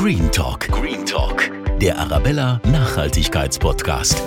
Green 0.00 0.32
Talk. 0.32 0.66
Green 0.68 1.04
Talk. 1.04 1.50
Der 1.78 1.98
Arabella 1.98 2.58
Nachhaltigkeitspodcast. 2.64 4.22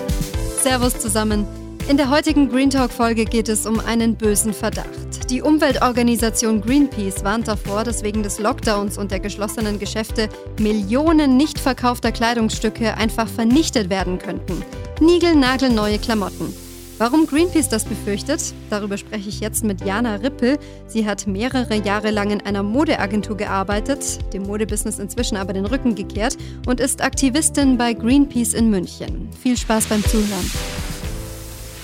Servus 0.62 1.00
zusammen. 1.00 1.44
In 1.88 1.96
der 1.96 2.10
heutigen 2.10 2.48
Green 2.48 2.70
Talk 2.70 2.92
Folge 2.92 3.24
geht 3.24 3.48
es 3.48 3.66
um 3.66 3.80
einen 3.80 4.14
bösen 4.14 4.54
Verdacht. 4.54 5.28
Die 5.30 5.42
Umweltorganisation 5.42 6.60
Greenpeace 6.60 7.24
warnt 7.24 7.48
davor, 7.48 7.82
dass 7.82 8.04
wegen 8.04 8.22
des 8.22 8.38
Lockdowns 8.38 8.96
und 8.96 9.10
der 9.10 9.18
geschlossenen 9.18 9.80
Geschäfte 9.80 10.28
Millionen 10.60 11.36
nicht 11.36 11.58
verkaufter 11.58 12.12
Kleidungsstücke 12.12 12.96
einfach 12.96 13.26
vernichtet 13.26 13.90
werden 13.90 14.20
könnten. 14.20 14.62
Nigelnagelneue 15.00 15.98
Klamotten. 15.98 16.54
Warum 16.96 17.26
Greenpeace 17.26 17.68
das 17.68 17.84
befürchtet, 17.84 18.54
darüber 18.70 18.96
spreche 18.96 19.28
ich 19.28 19.40
jetzt 19.40 19.64
mit 19.64 19.84
Jana 19.84 20.14
Rippel. 20.14 20.60
Sie 20.86 21.04
hat 21.04 21.26
mehrere 21.26 21.74
Jahre 21.74 22.12
lang 22.12 22.30
in 22.30 22.40
einer 22.46 22.62
Modeagentur 22.62 23.36
gearbeitet, 23.36 24.32
dem 24.32 24.44
Modebusiness 24.44 25.00
inzwischen 25.00 25.36
aber 25.36 25.52
den 25.52 25.66
Rücken 25.66 25.96
gekehrt 25.96 26.36
und 26.68 26.78
ist 26.78 27.02
Aktivistin 27.02 27.76
bei 27.76 27.94
Greenpeace 27.94 28.54
in 28.54 28.70
München. 28.70 29.28
Viel 29.32 29.56
Spaß 29.56 29.88
beim 29.88 30.04
Zuhören. 30.04 30.48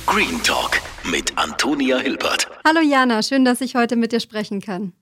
Green 0.07 0.41
Talk 0.45 0.81
mit 1.03 1.37
Antonia 1.37 1.99
Hilbert. 1.99 2.49
Hallo 2.65 2.81
Jana, 2.81 3.25
schön, 3.25 3.45
dass 3.45 3.61
ich 3.61 3.75
heute 3.75 3.97
mit 3.97 4.13
dir 4.13 4.21
sprechen 4.21 4.61
kann. 4.61 4.93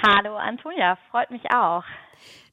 Hallo 0.00 0.36
Antonia, 0.36 0.96
freut 1.10 1.32
mich 1.32 1.42
auch. 1.52 1.82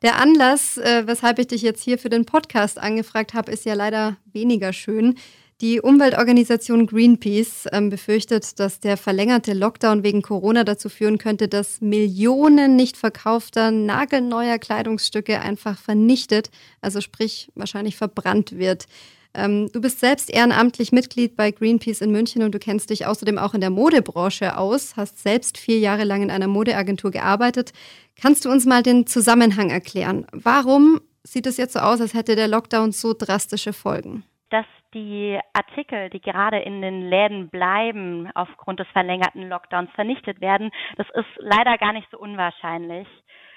Der 0.01 0.19
Anlass, 0.19 0.77
äh, 0.77 1.05
weshalb 1.05 1.37
ich 1.37 1.47
dich 1.47 1.61
jetzt 1.61 1.83
hier 1.83 1.99
für 1.99 2.09
den 2.09 2.25
Podcast 2.25 2.79
angefragt 2.79 3.35
habe, 3.35 3.51
ist 3.51 3.65
ja 3.65 3.75
leider 3.75 4.17
weniger 4.33 4.73
schön. 4.73 5.15
Die 5.61 5.81
Umweltorganisation 5.81 6.87
Greenpeace 6.87 7.67
ähm, 7.73 7.89
befürchtet, 7.89 8.61
dass 8.61 8.79
der 8.79 8.95
verlängerte 8.95 9.53
Lockdown 9.53 10.03
wegen 10.03 10.21
Corona 10.21 10.63
dazu 10.63 10.87
führen 10.87 11.17
könnte, 11.17 11.49
dass 11.49 11.81
Millionen 11.81 12.77
nicht 12.77 12.95
verkaufter, 12.95 13.69
nagelneuer 13.69 14.57
Kleidungsstücke 14.57 15.41
einfach 15.41 15.77
vernichtet, 15.77 16.49
also 16.79 17.01
sprich 17.01 17.51
wahrscheinlich 17.55 17.97
verbrannt 17.97 18.57
wird. 18.57 18.85
Ähm, 19.33 19.69
du 19.73 19.81
bist 19.81 19.99
selbst 19.99 20.29
ehrenamtlich 20.29 20.93
Mitglied 20.93 21.35
bei 21.35 21.51
Greenpeace 21.51 21.99
in 21.99 22.11
München 22.11 22.41
und 22.43 22.55
du 22.55 22.59
kennst 22.59 22.89
dich 22.89 23.05
außerdem 23.05 23.37
auch 23.37 23.53
in 23.53 23.59
der 23.59 23.69
Modebranche 23.69 24.57
aus, 24.57 24.95
hast 24.95 25.21
selbst 25.21 25.57
vier 25.57 25.79
Jahre 25.79 26.05
lang 26.05 26.21
in 26.21 26.31
einer 26.31 26.47
Modeagentur 26.47 27.11
gearbeitet. 27.11 27.73
Kannst 28.15 28.45
du 28.45 28.49
uns 28.49 28.65
mal 28.65 28.81
den 28.81 29.07
Zusammenhang 29.07 29.71
erklären? 29.71 30.25
Warum 30.31 31.01
sieht 31.23 31.47
es 31.47 31.57
jetzt 31.57 31.73
so 31.73 31.79
aus, 31.79 31.99
als 31.99 32.13
hätte 32.13 32.37
der 32.37 32.47
Lockdown 32.47 32.93
so 32.93 33.13
drastische 33.13 33.73
Folgen? 33.73 34.23
dass 34.49 34.65
die 34.93 35.39
Artikel, 35.53 36.09
die 36.09 36.21
gerade 36.21 36.59
in 36.59 36.81
den 36.81 37.09
Läden 37.09 37.49
bleiben, 37.49 38.29
aufgrund 38.33 38.79
des 38.79 38.87
verlängerten 38.89 39.47
Lockdowns 39.47 39.91
vernichtet 39.91 40.41
werden, 40.41 40.71
das 40.97 41.07
ist 41.13 41.29
leider 41.37 41.77
gar 41.77 41.93
nicht 41.93 42.09
so 42.11 42.17
unwahrscheinlich. 42.17 43.07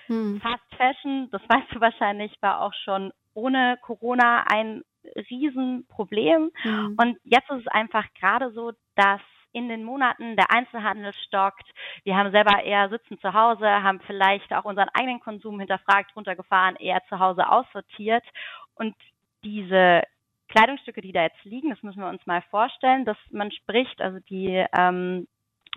Hm. 0.06 0.40
Fast 0.40 0.62
Fashion, 0.76 1.28
das 1.30 1.42
weißt 1.42 1.74
du 1.74 1.80
wahrscheinlich, 1.80 2.32
war 2.40 2.60
auch 2.60 2.74
schon 2.84 3.12
ohne 3.34 3.78
Corona 3.82 4.44
ein 4.52 4.82
Riesenproblem. 5.30 6.50
Hm. 6.62 6.96
Und 7.00 7.18
jetzt 7.24 7.50
ist 7.50 7.60
es 7.60 7.68
einfach 7.68 8.04
gerade 8.18 8.52
so, 8.52 8.72
dass 8.96 9.20
in 9.52 9.68
den 9.68 9.84
Monaten 9.84 10.36
der 10.36 10.50
Einzelhandel 10.50 11.12
stockt. 11.26 11.68
Wir 12.04 12.16
haben 12.16 12.30
selber 12.32 12.62
eher 12.62 12.88
sitzen 12.88 13.18
zu 13.20 13.34
Hause, 13.34 13.66
haben 13.66 14.00
vielleicht 14.06 14.52
auch 14.52 14.64
unseren 14.64 14.88
eigenen 14.94 15.20
Konsum 15.20 15.60
hinterfragt, 15.60 16.16
runtergefahren, 16.16 16.76
eher 16.76 17.02
zu 17.08 17.18
Hause 17.18 17.48
aussortiert. 17.48 18.24
Und 18.74 18.94
diese 19.44 20.02
Kleidungsstücke, 20.52 21.00
die 21.00 21.12
da 21.12 21.22
jetzt 21.22 21.42
liegen, 21.44 21.70
das 21.70 21.82
müssen 21.82 22.00
wir 22.00 22.08
uns 22.08 22.24
mal 22.26 22.42
vorstellen, 22.50 23.06
dass 23.06 23.16
man 23.30 23.50
spricht, 23.50 24.00
also 24.02 24.18
die 24.28 24.64
ähm, 24.76 25.26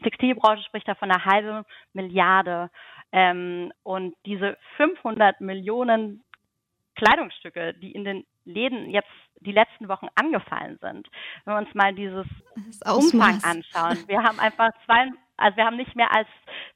Textilbranche 0.03 0.63
spricht 0.63 0.87
da 0.87 0.95
von 0.95 1.09
einer 1.09 1.23
halben 1.23 1.63
Milliarde. 1.93 2.69
Ähm, 3.13 3.71
und 3.83 4.15
diese 4.25 4.57
500 4.75 5.39
Millionen 5.39 6.23
Kleidungsstücke, 6.95 7.73
die 7.75 7.91
in 7.91 8.03
den 8.03 8.25
Läden 8.43 8.89
jetzt 8.89 9.09
die 9.39 9.53
letzten 9.53 9.87
Wochen 9.87 10.07
angefallen 10.15 10.77
sind, 10.81 11.07
wenn 11.45 11.53
wir 11.53 11.57
uns 11.59 11.73
mal 11.73 11.93
dieses 11.93 12.25
Umfang 12.85 13.41
anschauen. 13.43 13.97
Wir 14.07 14.23
haben 14.23 14.39
einfach 14.39 14.71
zwei, 14.85 15.09
also 15.37 15.57
wir 15.57 15.65
haben 15.65 15.77
nicht 15.77 15.95
mehr 15.95 16.13
als 16.13 16.27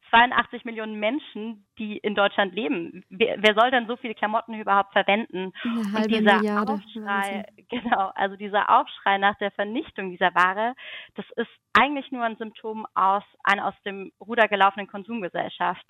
82 0.09 0.65
Millionen 0.65 0.99
Menschen, 0.99 1.65
die 1.77 1.97
in 1.97 2.15
Deutschland 2.15 2.53
leben. 2.55 3.03
Wer, 3.09 3.37
wer 3.39 3.53
soll 3.53 3.71
denn 3.71 3.87
so 3.87 3.95
viele 3.95 4.15
Klamotten 4.15 4.53
überhaupt 4.53 4.91
verwenden? 4.91 5.53
Eine 5.63 6.05
Und 6.05 6.11
dieser 6.11 6.37
Milliarde. 6.37 6.73
Aufschrei, 6.73 7.45
genau, 7.69 8.11
also 8.15 8.35
dieser 8.35 8.69
Aufschrei 8.69 9.17
nach 9.17 9.37
der 9.37 9.51
Vernichtung 9.51 10.11
dieser 10.11 10.33
Ware, 10.33 10.73
das 11.15 11.25
ist 11.35 11.51
eigentlich 11.73 12.11
nur 12.11 12.23
ein 12.23 12.37
Symptom 12.37 12.87
aus 12.95 13.23
einer 13.43 13.67
aus 13.67 13.75
dem 13.85 14.11
Ruder 14.19 14.47
gelaufenen 14.47 14.87
Konsumgesellschaft. 14.87 15.85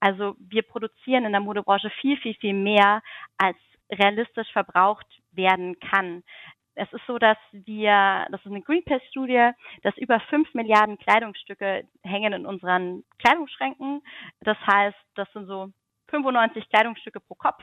Also 0.00 0.34
wir 0.38 0.62
produzieren 0.62 1.24
in 1.24 1.32
der 1.32 1.40
Modebranche 1.40 1.90
viel, 2.00 2.16
viel, 2.18 2.34
viel 2.34 2.54
mehr, 2.54 3.02
als 3.38 3.56
realistisch 3.90 4.50
verbraucht 4.52 5.06
werden 5.32 5.78
kann. 5.80 6.22
Es 6.80 6.90
ist 6.94 7.06
so, 7.06 7.18
dass 7.18 7.36
wir, 7.52 8.26
das 8.30 8.40
ist 8.40 8.46
eine 8.46 8.62
Greenpeace-Studie, 8.62 9.50
dass 9.82 9.96
über 9.98 10.18
fünf 10.30 10.52
Milliarden 10.54 10.98
Kleidungsstücke 10.98 11.84
hängen 12.02 12.32
in 12.32 12.46
unseren 12.46 13.04
Kleidungsschränken. 13.18 14.02
Das 14.40 14.56
heißt, 14.66 14.96
das 15.14 15.30
sind 15.34 15.46
so 15.46 15.70
95 16.08 16.70
Kleidungsstücke 16.70 17.20
pro 17.20 17.34
Kopf, 17.34 17.62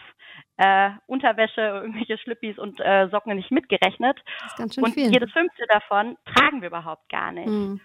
äh, 0.57 0.91
Unterwäsche, 1.07 1.61
irgendwelche 1.61 2.19
Schlippis 2.19 2.59
und 2.59 2.79
äh, 2.79 3.07
Socken 3.09 3.35
nicht 3.35 3.49
mitgerechnet. 3.49 4.21
Das 4.41 4.51
ist 4.51 4.57
ganz 4.57 4.75
schön 4.75 4.83
und 4.83 4.93
viel. 4.93 5.11
jedes 5.11 5.31
fünfte 5.31 5.65
davon 5.67 6.15
tragen 6.35 6.61
wir 6.61 6.67
überhaupt 6.67 7.09
gar 7.09 7.31
nicht. 7.31 7.47
Mhm. 7.47 7.81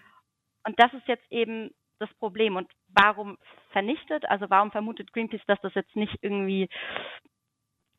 Und 0.65 0.79
das 0.79 0.93
ist 0.93 1.07
jetzt 1.07 1.25
eben 1.31 1.71
das 1.97 2.13
Problem. 2.19 2.57
Und 2.57 2.69
warum 2.89 3.39
vernichtet? 3.71 4.29
Also 4.29 4.51
warum 4.51 4.71
vermutet 4.71 5.11
Greenpeace, 5.13 5.45
dass 5.47 5.59
das 5.61 5.73
jetzt 5.73 5.95
nicht 5.95 6.15
irgendwie 6.21 6.69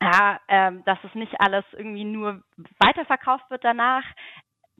ja, 0.05 0.39
ähm, 0.47 0.83
dass 0.85 0.99
es 1.03 1.15
nicht 1.15 1.33
alles 1.39 1.65
irgendwie 1.71 2.03
nur 2.03 2.43
weiterverkauft 2.79 3.49
wird 3.49 3.63
danach. 3.63 4.03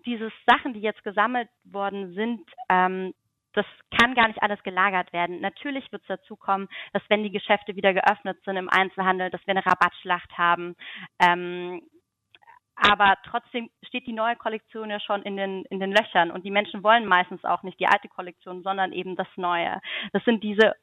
Diese 0.06 0.32
Sachen, 0.46 0.74
die 0.74 0.82
jetzt 0.82 1.04
gesammelt 1.04 1.50
worden 1.64 2.14
sind, 2.14 2.42
ähm, 2.70 3.14
das 3.54 3.66
kann 3.98 4.14
gar 4.14 4.28
nicht 4.28 4.44
alles 4.44 4.62
gelagert 4.64 5.14
werden. 5.14 5.42
Natürlich 5.42 5.92
wird 5.92 6.04
es 6.04 6.08
dazu 6.08 6.36
kommen, 6.36 6.68
dass 6.94 7.02
wenn 7.10 7.24
die 7.24 7.32
Geschäfte 7.32 7.76
wieder 7.76 7.94
geöffnet 7.94 8.38
sind 8.44 8.58
im 8.58 8.70
Einzelhandel, 8.70 9.32
dass 9.32 9.42
wir 9.48 9.52
eine 9.52 9.66
Rabattschlacht 9.66 10.38
haben. 10.38 10.76
Ähm, 11.20 11.82
aber 12.76 13.16
trotzdem 13.24 13.70
steht 13.88 14.06
die 14.06 14.14
neue 14.14 14.36
Kollektion 14.36 14.90
ja 14.90 15.00
schon 15.00 15.24
in 15.24 15.38
den, 15.38 15.64
in 15.70 15.80
den 15.80 15.92
Löchern 15.94 16.30
und 16.30 16.44
die 16.44 16.52
Menschen 16.52 16.84
wollen 16.84 17.06
meistens 17.06 17.46
auch 17.46 17.64
nicht 17.64 17.80
die 17.80 17.88
alte 17.88 18.10
Kollektion, 18.10 18.64
sondern 18.64 18.92
eben 18.92 19.16
das 19.16 19.30
Neue. 19.38 19.80
Das 20.12 20.24
sind 20.26 20.44
diese 20.44 20.76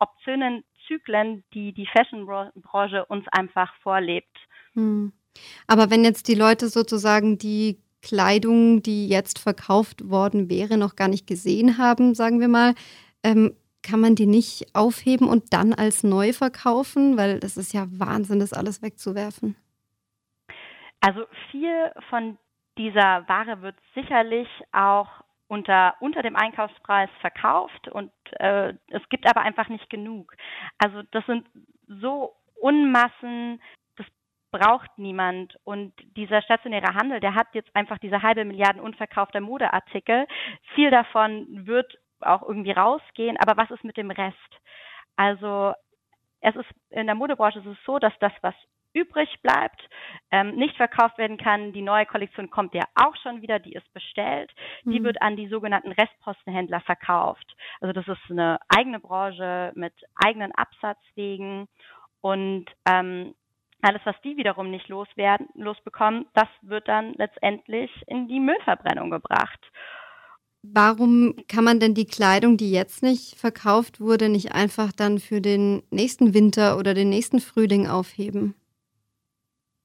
obszönen 0.00 0.64
Zyklen, 0.86 1.44
die 1.54 1.72
die 1.72 1.86
Fashion-Branche 1.86 3.04
uns 3.06 3.26
einfach 3.28 3.72
vorlebt. 3.82 4.36
Hm. 4.74 5.12
Aber 5.66 5.90
wenn 5.90 6.04
jetzt 6.04 6.28
die 6.28 6.34
Leute 6.34 6.68
sozusagen 6.68 7.38
die 7.38 7.78
Kleidung, 8.02 8.82
die 8.82 9.08
jetzt 9.08 9.38
verkauft 9.38 10.08
worden 10.08 10.50
wäre, 10.50 10.76
noch 10.76 10.96
gar 10.96 11.08
nicht 11.08 11.26
gesehen 11.26 11.78
haben, 11.78 12.14
sagen 12.14 12.40
wir 12.40 12.48
mal, 12.48 12.74
ähm, 13.22 13.54
kann 13.82 14.00
man 14.00 14.14
die 14.14 14.26
nicht 14.26 14.74
aufheben 14.74 15.28
und 15.28 15.52
dann 15.52 15.72
als 15.72 16.02
neu 16.02 16.32
verkaufen? 16.32 17.16
Weil 17.16 17.40
das 17.40 17.56
ist 17.56 17.72
ja 17.72 17.86
Wahnsinn, 17.90 18.40
das 18.40 18.52
alles 18.52 18.82
wegzuwerfen. 18.82 19.56
Also 21.00 21.24
viel 21.50 21.92
von 22.10 22.38
dieser 22.76 23.26
Ware 23.28 23.62
wird 23.62 23.76
sicherlich 23.94 24.48
auch 24.72 25.08
unter, 25.50 25.96
unter 25.98 26.22
dem 26.22 26.36
Einkaufspreis 26.36 27.10
verkauft 27.20 27.88
und 27.88 28.12
äh, 28.38 28.72
es 28.88 29.08
gibt 29.08 29.28
aber 29.28 29.40
einfach 29.40 29.68
nicht 29.68 29.90
genug. 29.90 30.36
Also 30.78 31.02
das 31.10 31.26
sind 31.26 31.44
so 31.88 32.36
Unmassen, 32.60 33.60
das 33.96 34.06
braucht 34.52 34.96
niemand. 34.96 35.56
Und 35.64 35.92
dieser 36.16 36.40
stationäre 36.42 36.94
Handel, 36.94 37.18
der 37.18 37.34
hat 37.34 37.48
jetzt 37.54 37.74
einfach 37.74 37.98
diese 37.98 38.22
halbe 38.22 38.44
Milliarden 38.44 38.80
unverkaufter 38.80 39.40
Modeartikel. 39.40 40.28
Viel 40.76 40.90
davon 40.90 41.66
wird 41.66 41.98
auch 42.20 42.42
irgendwie 42.42 42.72
rausgehen, 42.72 43.36
aber 43.38 43.60
was 43.60 43.72
ist 43.72 43.82
mit 43.82 43.96
dem 43.96 44.12
Rest? 44.12 44.60
Also 45.16 45.72
es 46.42 46.54
ist 46.54 46.68
in 46.90 47.06
der 47.06 47.16
Modebranche 47.16 47.58
ist 47.58 47.66
es 47.66 47.84
so, 47.84 47.98
dass 47.98 48.16
das, 48.20 48.32
was 48.42 48.54
übrig 48.92 49.28
bleibt, 49.42 49.80
ähm, 50.30 50.54
nicht 50.56 50.76
verkauft 50.76 51.18
werden 51.18 51.36
kann. 51.36 51.72
Die 51.72 51.82
neue 51.82 52.06
Kollektion 52.06 52.50
kommt 52.50 52.74
ja 52.74 52.84
auch 52.94 53.14
schon 53.22 53.42
wieder, 53.42 53.58
die 53.58 53.72
ist 53.72 53.92
bestellt. 53.92 54.50
Die 54.84 55.00
mhm. 55.00 55.04
wird 55.04 55.22
an 55.22 55.36
die 55.36 55.48
sogenannten 55.48 55.92
Restpostenhändler 55.92 56.80
verkauft. 56.80 57.46
Also 57.80 57.92
das 57.92 58.06
ist 58.08 58.30
eine 58.30 58.58
eigene 58.68 59.00
Branche 59.00 59.72
mit 59.74 59.94
eigenen 60.14 60.52
Absatzwegen 60.52 61.68
und 62.20 62.66
ähm, 62.86 63.34
alles, 63.82 64.02
was 64.04 64.16
die 64.22 64.36
wiederum 64.36 64.70
nicht 64.70 64.88
loswerden, 64.88 65.48
losbekommen, 65.54 66.26
das 66.34 66.48
wird 66.62 66.86
dann 66.88 67.14
letztendlich 67.14 67.90
in 68.06 68.28
die 68.28 68.40
Müllverbrennung 68.40 69.10
gebracht. 69.10 69.60
Warum 70.62 71.34
kann 71.48 71.64
man 71.64 71.80
denn 71.80 71.94
die 71.94 72.04
Kleidung, 72.04 72.58
die 72.58 72.70
jetzt 72.70 73.02
nicht 73.02 73.38
verkauft 73.38 73.98
wurde, 73.98 74.28
nicht 74.28 74.52
einfach 74.52 74.92
dann 74.92 75.18
für 75.18 75.40
den 75.40 75.82
nächsten 75.90 76.34
Winter 76.34 76.76
oder 76.76 76.92
den 76.92 77.08
nächsten 77.08 77.40
Frühling 77.40 77.88
aufheben? 77.88 78.54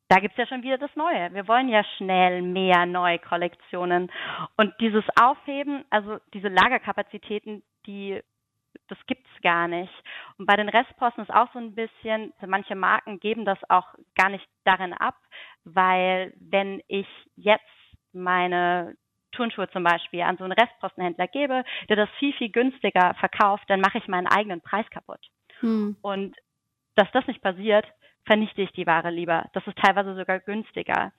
Da 0.08 0.20
gibt's 0.20 0.38
ja 0.38 0.46
schon 0.46 0.64
wieder 0.64 0.78
das 0.78 0.96
Neue. 0.96 1.34
Wir 1.34 1.48
wollen 1.48 1.70
ja 1.70 1.84
schnell 1.98 2.42
mehr 2.42 2.86
neue 2.86 3.20
Kollektionen. 3.20 4.12
Und 4.56 4.74
dieses 4.80 5.04
Aufheben, 5.20 5.84
also 5.90 6.20
diese 6.34 6.50
Lagerkapazitäten, 6.50 7.64
die 7.88 8.22
das 8.88 8.98
gibt's 9.08 9.30
gar 9.42 9.68
nicht. 9.68 9.94
Und 10.38 10.46
bei 10.46 10.56
den 10.56 10.70
Restposten 10.70 11.24
ist 11.24 11.34
auch 11.34 11.52
so 11.54 11.60
ein 11.60 11.74
bisschen, 11.74 12.34
manche 12.46 12.76
Marken 12.76 13.20
geben 13.20 13.46
das 13.46 13.58
auch 13.70 13.88
gar 14.16 14.30
nicht 14.30 14.46
darin 14.64 14.94
ab, 14.94 15.16
weil 15.64 16.34
wenn 16.40 16.82
ich 16.88 17.08
jetzt 17.36 17.64
meine 18.14 18.96
Turnschuhe 19.32 19.70
zum 19.70 19.84
Beispiel 19.84 20.22
an 20.22 20.38
so 20.38 20.44
einen 20.44 20.54
Restpostenhändler 20.54 21.28
gebe, 21.28 21.64
der 21.90 21.96
das 21.96 22.10
viel, 22.20 22.34
viel 22.34 22.50
günstiger 22.50 23.14
verkauft, 23.16 23.64
dann 23.68 23.82
mache 23.82 23.98
ich 23.98 24.08
meinen 24.08 24.28
eigenen 24.28 24.62
Preis 24.62 24.86
kaputt. 24.90 25.20
Hm. 25.60 25.98
Und 26.02 26.36
dass 26.96 27.12
das 27.12 27.28
nicht 27.28 27.42
passiert, 27.42 27.86
vernichte 28.26 28.62
ich 28.62 28.72
die 28.72 28.86
Ware 28.86 29.12
lieber. 29.12 29.50
Das 29.54 29.66
ist 29.68 29.78
teilweise 29.78 30.16
sogar 30.16 30.40
günstiger. 30.40 31.12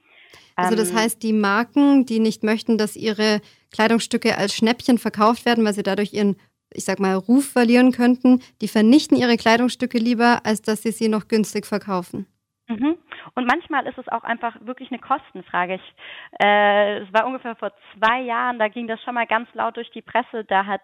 Also 0.54 0.74
das 0.74 0.90
ähm, 0.90 0.96
heißt, 0.96 1.22
die 1.22 1.32
Marken, 1.32 2.06
die 2.06 2.18
nicht 2.18 2.42
möchten, 2.42 2.78
dass 2.78 2.96
ihre 2.96 3.40
Kleidungsstücke 3.72 4.36
als 4.36 4.54
Schnäppchen 4.54 4.98
verkauft 4.98 5.44
werden, 5.44 5.64
weil 5.64 5.74
sie 5.74 5.82
dadurch 5.82 6.12
ihren, 6.12 6.36
ich 6.72 6.84
sag 6.84 6.98
mal, 6.98 7.14
Ruf 7.14 7.46
verlieren 7.48 7.92
könnten, 7.92 8.42
die 8.60 8.68
vernichten 8.68 9.16
ihre 9.16 9.36
Kleidungsstücke 9.36 9.98
lieber, 9.98 10.44
als 10.44 10.62
dass 10.62 10.82
sie 10.82 10.92
sie 10.92 11.08
noch 11.08 11.28
günstig 11.28 11.66
verkaufen. 11.66 12.26
Mhm. 12.68 12.98
Und 13.34 13.46
manchmal 13.46 13.86
ist 13.86 13.98
es 13.98 14.08
auch 14.08 14.24
einfach 14.24 14.56
wirklich 14.60 14.90
eine 14.90 15.00
Kostenfrage. 15.00 15.74
Ich, 15.74 15.94
äh, 16.42 16.98
es 16.98 17.12
war 17.12 17.26
ungefähr 17.26 17.54
vor 17.54 17.70
zwei 17.96 18.22
Jahren, 18.22 18.58
da 18.58 18.68
ging 18.68 18.88
das 18.88 19.00
schon 19.02 19.14
mal 19.14 19.26
ganz 19.26 19.48
laut 19.54 19.76
durch 19.76 19.90
die 19.92 20.02
Presse. 20.02 20.44
Da 20.44 20.66
hat 20.66 20.82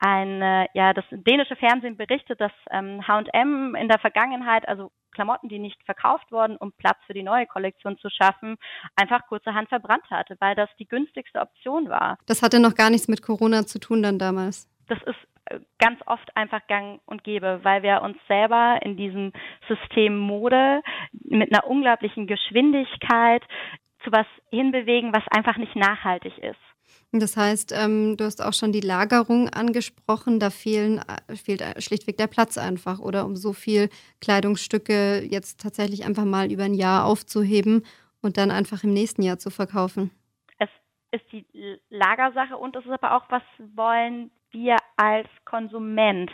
ein, 0.00 0.42
äh, 0.42 0.66
ja, 0.74 0.92
das 0.92 1.04
dänische 1.10 1.54
Fernsehen 1.56 1.96
berichtet, 1.96 2.40
dass 2.40 2.52
ähm, 2.70 3.06
H&M 3.06 3.76
in 3.76 3.88
der 3.88 4.00
Vergangenheit, 4.00 4.66
also 4.68 4.90
Klamotten, 5.12 5.48
die 5.48 5.58
nicht 5.58 5.82
verkauft 5.84 6.32
wurden, 6.32 6.56
um 6.56 6.72
Platz 6.72 6.98
für 7.06 7.14
die 7.14 7.22
neue 7.22 7.46
Kollektion 7.46 7.98
zu 7.98 8.08
schaffen, 8.10 8.56
einfach 8.96 9.26
kurzerhand 9.26 9.68
verbrannt 9.68 10.08
hatte, 10.10 10.36
weil 10.40 10.54
das 10.54 10.68
die 10.78 10.86
günstigste 10.86 11.40
Option 11.40 11.88
war. 11.88 12.18
Das 12.26 12.42
hatte 12.42 12.60
noch 12.60 12.74
gar 12.74 12.90
nichts 12.90 13.08
mit 13.08 13.22
Corona 13.22 13.66
zu 13.66 13.78
tun 13.78 14.02
dann 14.02 14.18
damals. 14.18 14.68
Das 14.88 14.98
ist 15.02 15.29
ganz 15.78 16.00
oft 16.06 16.36
einfach 16.36 16.66
gang 16.66 17.00
und 17.06 17.24
gäbe, 17.24 17.60
weil 17.62 17.82
wir 17.82 18.02
uns 18.02 18.16
selber 18.28 18.78
in 18.82 18.96
diesem 18.96 19.32
System 19.68 20.18
Mode 20.18 20.82
mit 21.12 21.52
einer 21.52 21.66
unglaublichen 21.66 22.26
Geschwindigkeit 22.26 23.42
zu 24.04 24.12
was 24.12 24.26
hinbewegen, 24.50 25.12
was 25.12 25.24
einfach 25.30 25.56
nicht 25.56 25.76
nachhaltig 25.76 26.36
ist. 26.38 26.58
Das 27.12 27.36
heißt, 27.36 27.72
ähm, 27.72 28.16
du 28.16 28.24
hast 28.24 28.42
auch 28.42 28.52
schon 28.52 28.72
die 28.72 28.80
Lagerung 28.80 29.48
angesprochen. 29.48 30.38
Da 30.38 30.50
fehlen, 30.50 30.98
äh, 30.98 31.36
fehlt 31.36 31.62
schlichtweg 31.82 32.16
der 32.16 32.26
Platz 32.26 32.56
einfach, 32.56 33.00
oder 33.00 33.24
um 33.24 33.36
so 33.36 33.52
viel 33.52 33.90
Kleidungsstücke 34.20 35.22
jetzt 35.28 35.60
tatsächlich 35.60 36.04
einfach 36.04 36.24
mal 36.24 36.52
über 36.52 36.64
ein 36.64 36.74
Jahr 36.74 37.04
aufzuheben 37.04 37.84
und 38.22 38.36
dann 38.36 38.50
einfach 38.50 38.84
im 38.84 38.92
nächsten 38.92 39.22
Jahr 39.22 39.38
zu 39.38 39.50
verkaufen. 39.50 40.10
Es 40.58 40.68
ist 41.12 41.24
die 41.32 41.44
Lagersache 41.88 42.56
und 42.56 42.76
es 42.76 42.84
ist 42.84 42.92
aber 42.92 43.16
auch, 43.16 43.24
was 43.28 43.42
wollen 43.74 44.30
wir 44.52 44.76
als 44.96 45.28
Konsument. 45.44 46.30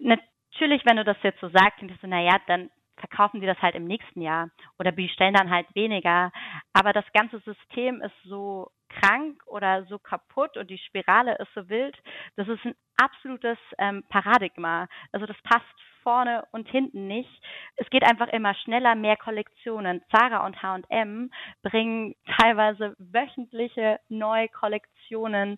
Natürlich, 0.00 0.84
wenn 0.84 0.96
du 0.96 1.04
das 1.04 1.16
jetzt 1.22 1.40
so 1.40 1.48
sagst, 1.48 1.80
denkst 1.80 2.00
du, 2.00 2.06
naja, 2.06 2.36
dann 2.46 2.70
verkaufen 2.96 3.40
die 3.40 3.46
das 3.46 3.60
halt 3.60 3.74
im 3.74 3.84
nächsten 3.84 4.20
Jahr 4.20 4.50
oder 4.78 4.92
bestellen 4.92 5.34
dann 5.34 5.50
halt 5.50 5.66
weniger. 5.74 6.30
Aber 6.72 6.92
das 6.92 7.04
ganze 7.12 7.40
System 7.40 8.00
ist 8.00 8.14
so 8.24 8.70
krank 9.00 9.42
oder 9.46 9.84
so 9.86 9.98
kaputt 9.98 10.56
und 10.56 10.70
die 10.70 10.78
Spirale 10.78 11.36
ist 11.38 11.52
so 11.54 11.68
wild. 11.68 11.96
Das 12.36 12.48
ist 12.48 12.64
ein 12.64 12.74
absolutes 12.96 13.58
ähm, 13.78 14.04
Paradigma. 14.08 14.86
Also 15.12 15.26
das 15.26 15.36
passt 15.42 15.64
vorne 16.02 16.44
und 16.52 16.68
hinten 16.68 17.06
nicht. 17.06 17.30
Es 17.76 17.88
geht 17.90 18.04
einfach 18.04 18.28
immer 18.28 18.54
schneller, 18.54 18.94
mehr 18.94 19.16
Kollektionen. 19.16 20.02
Zara 20.10 20.44
und 20.46 20.60
H&M 20.62 21.30
bringen 21.62 22.14
teilweise 22.38 22.94
wöchentliche 22.98 24.00
neue 24.08 24.48
Kollektionen 24.48 25.56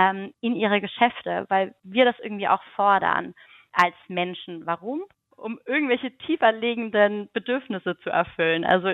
ähm, 0.00 0.34
in 0.40 0.56
ihre 0.56 0.80
Geschäfte, 0.80 1.46
weil 1.48 1.74
wir 1.82 2.04
das 2.04 2.18
irgendwie 2.20 2.48
auch 2.48 2.62
fordern 2.76 3.34
als 3.72 3.94
Menschen. 4.08 4.66
Warum? 4.66 5.04
Um 5.36 5.58
irgendwelche 5.66 6.16
tiefer 6.18 6.52
liegenden 6.52 7.28
Bedürfnisse 7.32 7.98
zu 7.98 8.10
erfüllen. 8.10 8.64
Also 8.64 8.92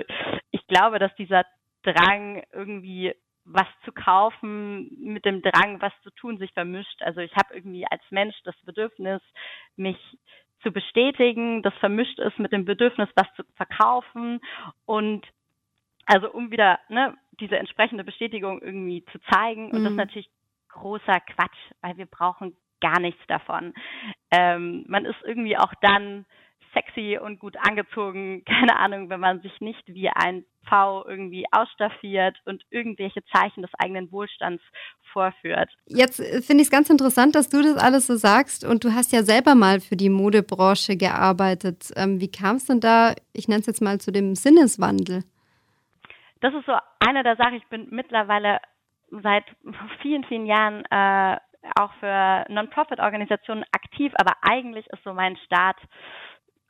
ich 0.51 0.67
glaube, 0.67 0.99
dass 0.99 1.13
dieser 1.15 1.45
Drang 1.83 2.43
irgendwie 2.51 3.13
was 3.45 3.67
zu 3.85 3.91
kaufen 3.91 4.89
mit 4.99 5.25
dem 5.25 5.41
Drang, 5.41 5.81
was 5.81 5.93
zu 6.03 6.11
tun, 6.11 6.37
sich 6.37 6.53
vermischt. 6.53 7.01
Also 7.01 7.21
ich 7.21 7.35
habe 7.35 7.53
irgendwie 7.55 7.85
als 7.89 8.03
Mensch 8.09 8.35
das 8.43 8.55
Bedürfnis, 8.63 9.21
mich 9.75 9.97
zu 10.61 10.71
bestätigen, 10.71 11.63
das 11.63 11.73
vermischt 11.75 12.19
ist 12.19 12.37
mit 12.37 12.51
dem 12.51 12.65
Bedürfnis, 12.65 13.09
was 13.15 13.27
zu 13.35 13.43
verkaufen 13.55 14.39
und 14.85 15.25
also 16.05 16.31
um 16.31 16.51
wieder 16.51 16.79
ne, 16.89 17.15
diese 17.39 17.57
entsprechende 17.57 18.03
Bestätigung 18.03 18.61
irgendwie 18.61 19.03
zu 19.11 19.19
zeigen. 19.31 19.71
Und 19.71 19.79
mhm. 19.79 19.83
das 19.83 19.91
ist 19.91 19.97
natürlich 19.97 20.29
großer 20.69 21.19
Quatsch, 21.19 21.57
weil 21.81 21.97
wir 21.97 22.05
brauchen 22.05 22.55
gar 22.79 22.99
nichts 22.99 23.21
davon. 23.27 23.73
Ähm, 24.31 24.85
man 24.87 25.05
ist 25.05 25.17
irgendwie 25.23 25.57
auch 25.57 25.73
dann 25.81 26.25
sexy 26.73 27.17
und 27.21 27.39
gut 27.39 27.55
angezogen, 27.57 28.43
keine 28.47 28.77
Ahnung, 28.77 29.09
wenn 29.09 29.19
man 29.19 29.41
sich 29.41 29.59
nicht 29.61 29.83
wie 29.87 30.09
ein 30.09 30.45
V 30.69 31.05
irgendwie 31.07 31.45
ausstaffiert 31.51 32.37
und 32.45 32.63
irgendwelche 32.69 33.23
Zeichen 33.25 33.61
des 33.63 33.71
eigenen 33.79 34.11
Wohlstands 34.11 34.63
vorführt. 35.11 35.69
Jetzt 35.87 36.19
äh, 36.19 36.41
finde 36.41 36.61
ich 36.61 36.67
es 36.67 36.71
ganz 36.71 36.89
interessant, 36.89 37.35
dass 37.35 37.49
du 37.49 37.61
das 37.61 37.77
alles 37.77 38.07
so 38.07 38.15
sagst 38.15 38.63
und 38.63 38.83
du 38.83 38.93
hast 38.93 39.11
ja 39.11 39.23
selber 39.23 39.55
mal 39.55 39.79
für 39.79 39.95
die 39.95 40.09
Modebranche 40.09 40.97
gearbeitet. 40.97 41.91
Ähm, 41.95 42.21
wie 42.21 42.31
kam 42.31 42.57
es 42.57 42.65
denn 42.65 42.79
da, 42.79 43.13
ich 43.33 43.47
nenne 43.47 43.61
es 43.61 43.67
jetzt 43.67 43.81
mal, 43.81 43.99
zu 43.99 44.11
dem 44.11 44.35
Sinneswandel? 44.35 45.23
Das 46.41 46.53
ist 46.53 46.65
so 46.65 46.73
eine 46.99 47.23
der 47.23 47.35
Sachen, 47.35 47.55
ich 47.55 47.67
bin 47.67 47.87
mittlerweile 47.91 48.59
seit 49.09 49.43
vielen, 50.01 50.23
vielen 50.25 50.45
Jahren 50.45 50.85
äh, 50.89 51.37
auch 51.79 51.93
für 51.99 52.45
Non-Profit-Organisationen 52.49 53.63
aktiv, 53.71 54.11
aber 54.15 54.33
eigentlich 54.41 54.87
ist 54.87 55.03
so 55.03 55.13
mein 55.13 55.37
Start 55.37 55.77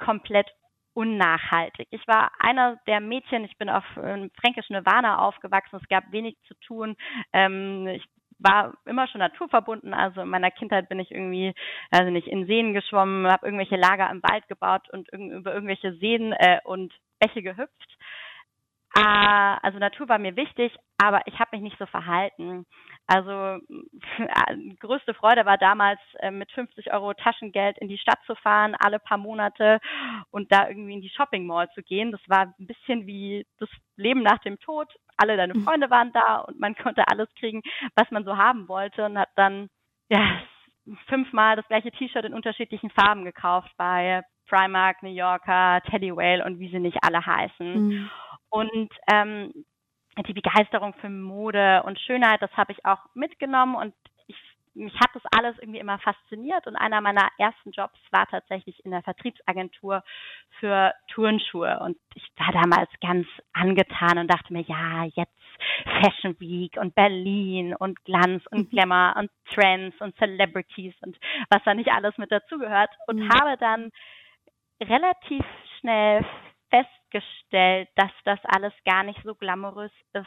komplett 0.04 0.50
unnachhaltig. 0.94 1.88
Ich 1.92 2.06
war 2.08 2.32
einer 2.40 2.78
der 2.88 3.00
Mädchen, 3.00 3.46
ich 3.46 3.58
bin 3.58 3.70
auf 3.70 3.86
ähm, 4.02 4.30
fränkischen 4.40 4.76
Nirvana 4.76 5.20
aufgewachsen, 5.20 5.80
es 5.82 5.88
gab 5.88 6.12
wenig 6.12 6.36
zu 6.48 6.54
tun. 6.56 6.98
Ähm, 7.32 7.88
ich 7.88 8.04
war 8.40 8.74
immer 8.86 9.08
schon 9.08 9.20
naturverbunden, 9.20 9.94
also 9.94 10.22
in 10.22 10.30
meiner 10.30 10.52
Kindheit 10.52 10.90
bin 10.90 11.00
ich 11.00 11.12
irgendwie, 11.12 11.54
also 11.92 12.10
nicht 12.10 12.28
in 12.28 12.46
Seen 12.48 12.74
geschwommen, 12.74 13.32
habe 13.32 13.46
irgendwelche 13.46 13.78
Lager 13.78 14.10
im 14.10 14.22
Wald 14.24 14.48
gebaut 14.48 14.90
und 14.92 15.08
über 15.14 15.54
irgendwelche 15.54 15.94
Seen 15.94 16.34
äh, 16.34 16.60
und 16.64 16.94
Bäche 17.20 17.44
gehüpft. 17.44 17.98
Äh, 18.96 19.58
also 19.62 19.80
Natur 19.80 20.10
war 20.10 20.20
mir 20.20 20.36
wichtig, 20.36 20.76
aber 20.98 21.22
ich 21.26 21.40
habe 21.40 21.50
mich 21.54 21.62
nicht 21.62 21.78
so 21.78 21.86
verhalten. 21.86 22.66
Also 23.08 23.60
äh, 24.18 24.76
größte 24.80 25.14
Freude 25.14 25.46
war 25.46 25.58
damals 25.58 26.00
äh, 26.20 26.32
mit 26.32 26.52
50 26.52 26.94
Euro 26.94 27.14
Taschengeld 27.14 27.78
in 27.78 27.88
die 27.88 27.98
Stadt 27.98 28.20
zu 28.26 28.36
fahren, 28.36 28.76
alle 28.80 29.00
paar 29.00 29.18
Monate 29.18 29.80
und 30.30 30.52
da 30.52 30.68
irgendwie 30.68 30.94
in 30.94 31.02
die 31.02 31.10
Shopping 31.10 31.46
Mall 31.46 31.70
zu 31.74 31.82
gehen. 31.84 32.12
Das 32.12 32.22
war 32.28 32.54
ein 32.60 32.68
bisschen 32.68 33.08
wie 33.08 33.46
das 33.60 33.70
Leben 33.96 34.24
nach 34.24 34.40
dem 34.40 34.60
Tod. 34.60 34.88
Alle 35.18 35.38
deine 35.38 35.54
mhm. 35.54 35.64
Freunde 35.64 35.90
waren 35.90 36.12
da 36.12 36.40
und 36.40 36.60
man 36.60 36.76
konnte 36.84 37.08
alles 37.08 37.30
kriegen, 37.40 37.62
was 37.96 38.12
man 38.12 38.26
so 38.26 38.36
haben 38.36 38.68
wollte 38.68 39.06
und 39.06 39.18
hat 39.18 39.30
dann 39.36 39.70
ja 40.10 40.42
fünfmal 41.08 41.56
das 41.56 41.68
gleiche 41.68 41.92
T-Shirt 41.92 42.26
in 42.26 42.34
unterschiedlichen 42.34 42.90
Farben 42.90 43.24
gekauft 43.24 43.72
bei 43.78 44.24
Primark, 44.50 45.02
New 45.02 45.10
Yorker, 45.10 45.82
Teddy 45.90 46.14
Whale 46.16 46.44
und 46.44 46.60
wie 46.60 46.70
sie 46.70 46.80
nicht 46.80 46.98
alle 47.04 47.26
heißen. 47.26 47.88
Mhm. 47.88 48.10
Und 48.52 48.92
ähm, 49.12 49.66
die 50.28 50.34
Begeisterung 50.34 50.94
für 50.96 51.10
Mode 51.10 51.84
und 51.86 52.00
Schönheit, 52.00 52.42
das 52.42 52.52
habe 52.58 52.74
ich 52.74 52.86
auch 52.86 53.00
mitgenommen 53.14 53.76
und 53.76 53.94
ich, 54.28 54.36
mich 54.74 54.94
hat 54.96 55.10
das 55.14 55.24
alles 55.38 55.58
irgendwie 55.60 55.80
immer 55.80 56.00
fasziniert 56.00 56.68
und 56.68 56.76
einer 56.76 57.00
meiner 57.00 57.30
ersten 57.38 57.72
Jobs 57.72 57.98
war 58.12 58.28
tatsächlich 58.28 58.84
in 58.84 58.92
der 58.92 59.04
Vertriebsagentur 59.04 60.04
für 60.60 60.94
Turnschuhe 61.08 61.80
und 61.80 61.98
ich 62.14 62.30
war 62.38 62.52
damals 62.52 62.90
ganz 63.00 63.26
angetan 63.54 64.18
und 64.18 64.28
dachte 64.28 64.52
mir, 64.52 64.64
ja, 64.64 65.06
jetzt 65.16 65.32
Fashion 66.02 66.38
Week 66.42 66.76
und 66.78 66.94
Berlin 66.94 67.74
und 67.74 68.04
Glanz 68.04 68.46
und 68.48 68.66
mhm. 68.66 68.70
Glamour 68.70 69.16
und 69.18 69.32
Trends 69.54 70.00
und 70.02 70.16
Celebrities 70.18 70.94
und 71.02 71.18
was 71.50 71.64
da 71.64 71.74
nicht 71.74 71.90
alles 71.90 72.18
mit 72.18 72.32
dazugehört 72.32 72.92
und 73.08 73.20
mhm. 73.20 73.30
habe 73.30 73.58
dann 73.58 73.92
relativ 74.82 75.46
schnell 75.80 76.26
festgestellt, 76.72 77.90
dass 77.96 78.12
das 78.26 78.40
alles 78.46 78.74
gar 78.86 79.04
nicht 79.04 79.20
so 79.24 79.36
glamourös 79.36 79.92
ist. 80.14 80.26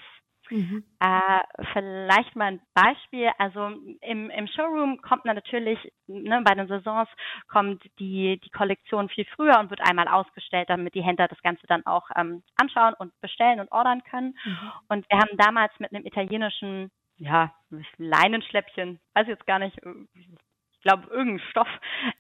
Mhm. 0.51 0.85
Äh, 1.01 1.65
vielleicht 1.73 2.37
mal 2.37 2.53
ein 2.53 2.61
Beispiel. 2.75 3.31
Also 3.39 3.69
im, 4.03 4.31
im 4.31 4.47
Showroom 4.47 5.01
kommt 5.01 5.25
natürlich, 5.25 5.79
ne, 6.07 6.43
bei 6.45 6.55
den 6.55 6.69
Saisons 6.69 7.09
kommt 7.49 7.83
die, 7.99 8.41
die 8.45 8.51
Kollektion 8.51 9.09
viel 9.09 9.25
früher 9.35 9.59
und 9.59 9.71
wird 9.71 9.81
einmal 9.81 10.09
ausgestellt, 10.09 10.69
damit 10.69 10.95
die 10.95 11.03
Händler 11.03 11.29
das 11.29 11.43
Ganze 11.43 11.67
dann 11.67 11.87
auch 11.87 12.09
ähm, 12.17 12.43
anschauen 12.57 12.95
und 12.99 13.19
bestellen 13.21 13.61
und 13.61 13.73
ordern 13.73 14.03
können. 14.05 14.37
Mhm. 14.45 14.73
Und 14.89 15.11
wir 15.11 15.19
haben 15.19 15.37
damals 15.39 15.73
mit 15.79 15.95
einem 15.95 16.05
italienischen, 16.05 16.91
ja, 17.17 17.55
Leinenschläppchen, 17.97 19.01
weiß 19.15 19.27
jetzt 19.29 19.47
gar 19.47 19.59
nicht, 19.59 19.79
ich 20.15 20.81
glaube 20.83 21.07
irgendein 21.09 21.49
Stoff, 21.51 21.69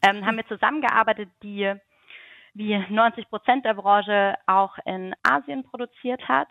ähm, 0.02 0.24
haben 0.24 0.36
wir 0.36 0.46
zusammengearbeitet, 0.46 1.28
die 1.42 1.74
wie 2.54 2.78
90 2.88 3.28
Prozent 3.28 3.64
der 3.64 3.74
Branche 3.74 4.36
auch 4.46 4.78
in 4.84 5.14
Asien 5.22 5.64
produziert 5.64 6.26
hat. 6.28 6.48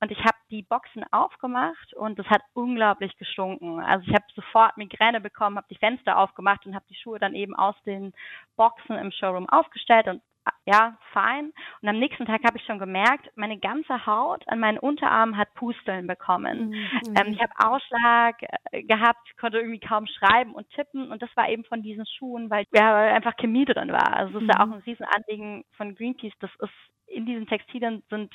Und 0.00 0.12
ich 0.12 0.18
habe 0.18 0.36
die 0.50 0.62
Boxen 0.62 1.04
aufgemacht 1.10 1.94
und 1.94 2.18
es 2.18 2.26
hat 2.26 2.42
unglaublich 2.52 3.16
gestunken. 3.16 3.80
Also 3.80 4.06
ich 4.06 4.14
habe 4.14 4.24
sofort 4.34 4.76
Migräne 4.76 5.20
bekommen, 5.20 5.56
habe 5.56 5.66
die 5.70 5.78
Fenster 5.78 6.18
aufgemacht 6.18 6.66
und 6.66 6.74
habe 6.74 6.84
die 6.90 6.94
Schuhe 6.94 7.18
dann 7.18 7.34
eben 7.34 7.54
aus 7.54 7.74
den 7.84 8.12
Boxen 8.56 8.96
im 8.96 9.10
Showroom 9.10 9.48
aufgestellt 9.48 10.08
und 10.08 10.22
ja, 10.64 10.98
fein. 11.12 11.52
Und 11.80 11.88
am 11.88 11.98
nächsten 11.98 12.26
Tag 12.26 12.42
habe 12.44 12.58
ich 12.58 12.64
schon 12.64 12.78
gemerkt, 12.78 13.30
meine 13.36 13.58
ganze 13.58 14.06
Haut 14.06 14.46
an 14.48 14.58
meinen 14.58 14.78
Unterarmen 14.78 15.36
hat 15.36 15.54
Pusteln 15.54 16.06
bekommen. 16.06 16.70
Mhm. 16.70 17.14
Ähm, 17.16 17.32
ich 17.32 17.40
habe 17.40 17.52
Ausschlag 17.58 18.36
äh, 18.72 18.82
gehabt, 18.82 19.36
konnte 19.38 19.58
irgendwie 19.58 19.80
kaum 19.80 20.06
schreiben 20.06 20.54
und 20.54 20.68
tippen. 20.70 21.10
Und 21.10 21.22
das 21.22 21.30
war 21.36 21.48
eben 21.48 21.64
von 21.64 21.82
diesen 21.82 22.06
Schuhen, 22.06 22.50
weil 22.50 22.64
ja, 22.72 22.96
einfach 22.96 23.36
Chemie 23.36 23.64
drin 23.64 23.92
war. 23.92 24.14
Also 24.14 24.34
das 24.34 24.42
ist 24.42 24.54
ja 24.54 24.60
auch 24.60 24.66
mhm. 24.66 24.74
ein 24.74 24.82
Riesenanliegen 24.86 25.64
von 25.76 25.94
Greenpeace. 25.94 26.34
Das 26.40 26.50
ist 26.60 26.72
in 27.06 27.26
diesen 27.26 27.46
Textilien 27.46 28.02
sind 28.10 28.34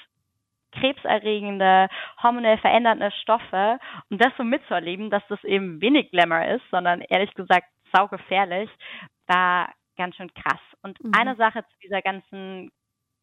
krebserregende, 0.71 1.89
hormonell 2.23 2.57
verändernde 2.57 3.11
Stoffe. 3.21 3.77
Und 4.09 4.21
das 4.21 4.31
so 4.37 4.43
mitzuerleben, 4.43 5.09
dass 5.09 5.23
das 5.27 5.43
eben 5.43 5.81
wenig 5.81 6.11
Glamour 6.11 6.45
ist, 6.45 6.63
sondern 6.71 7.01
ehrlich 7.01 7.33
gesagt 7.33 7.67
saugefährlich, 7.93 8.69
war 9.27 9.73
ganz 9.97 10.15
schön 10.15 10.33
krass. 10.33 10.61
Und 10.81 11.03
mhm. 11.03 11.11
eine 11.15 11.35
Sache 11.35 11.63
zu 11.63 11.79
dieser 11.83 12.01
ganzen, 12.01 12.71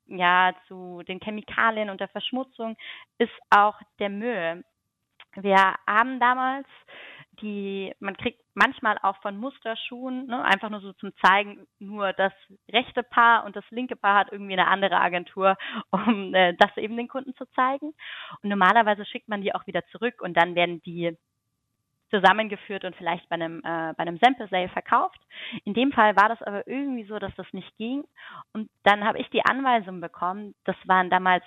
ja, 0.07 0.55
zu 0.67 1.03
den 1.07 1.21
Chemikalien 1.21 1.91
und 1.91 2.01
der 2.01 2.09
Verschmutzung 2.09 2.77
ist 3.19 3.33
auch 3.51 3.79
der 3.99 4.11
Müll. 4.11 4.65
Wir 5.35 5.75
haben 5.87 6.19
damals 6.21 6.67
die, 7.43 7.95
man 8.01 8.17
kriegt 8.17 8.41
manchmal 8.55 8.99
auch 9.03 9.17
von 9.23 9.37
Musterschuhen, 9.37 10.27
ne, 10.27 10.45
einfach 10.45 10.71
nur 10.71 10.81
so 10.81 10.93
zum 10.95 11.13
Zeigen, 11.25 11.67
nur 11.79 12.13
das 12.13 12.33
rechte 12.71 13.03
Paar 13.03 13.45
und 13.45 13.55
das 13.55 13.65
linke 13.71 13.97
Paar 13.97 14.19
hat 14.19 14.33
irgendwie 14.33 14.55
eine 14.55 14.67
andere 14.67 14.99
Agentur, 14.99 15.57
um 15.91 16.35
äh, 16.35 16.55
das 16.59 16.77
eben 16.77 16.97
den 16.97 17.09
Kunden 17.09 17.35
zu 17.37 17.47
zeigen. 17.53 17.95
Und 18.43 18.49
normalerweise 18.49 19.05
schickt 19.05 19.29
man 19.29 19.43
die 19.43 19.55
auch 19.55 19.67
wieder 19.67 19.85
zurück 19.87 20.21
und 20.21 20.37
dann 20.37 20.55
werden 20.55 20.83
die 20.83 21.17
zusammengeführt 22.11 22.85
und 22.85 22.97
vielleicht 22.97 23.29
bei 23.29 23.35
einem, 23.35 23.59
äh, 23.59 23.93
bei 23.95 23.99
einem 23.99 24.19
Sample 24.19 24.49
Sale 24.49 24.69
verkauft. 24.69 25.21
In 25.65 25.75
dem 25.75 25.93
Fall 25.93 26.17
war 26.17 26.29
das 26.29 26.43
aber 26.43 26.67
irgendwie 26.67 27.05
so, 27.05 27.19
dass 27.19 27.35
das 27.37 27.47
nicht 27.53 27.77
ging. 27.77 28.05
Und 28.53 28.71
dann 28.85 29.05
habe 29.05 29.19
ich 29.19 29.29
die 29.31 29.45
Anweisung 29.45 30.01
bekommen, 30.01 30.55
das 30.65 30.77
waren 30.87 31.11
damals 31.11 31.45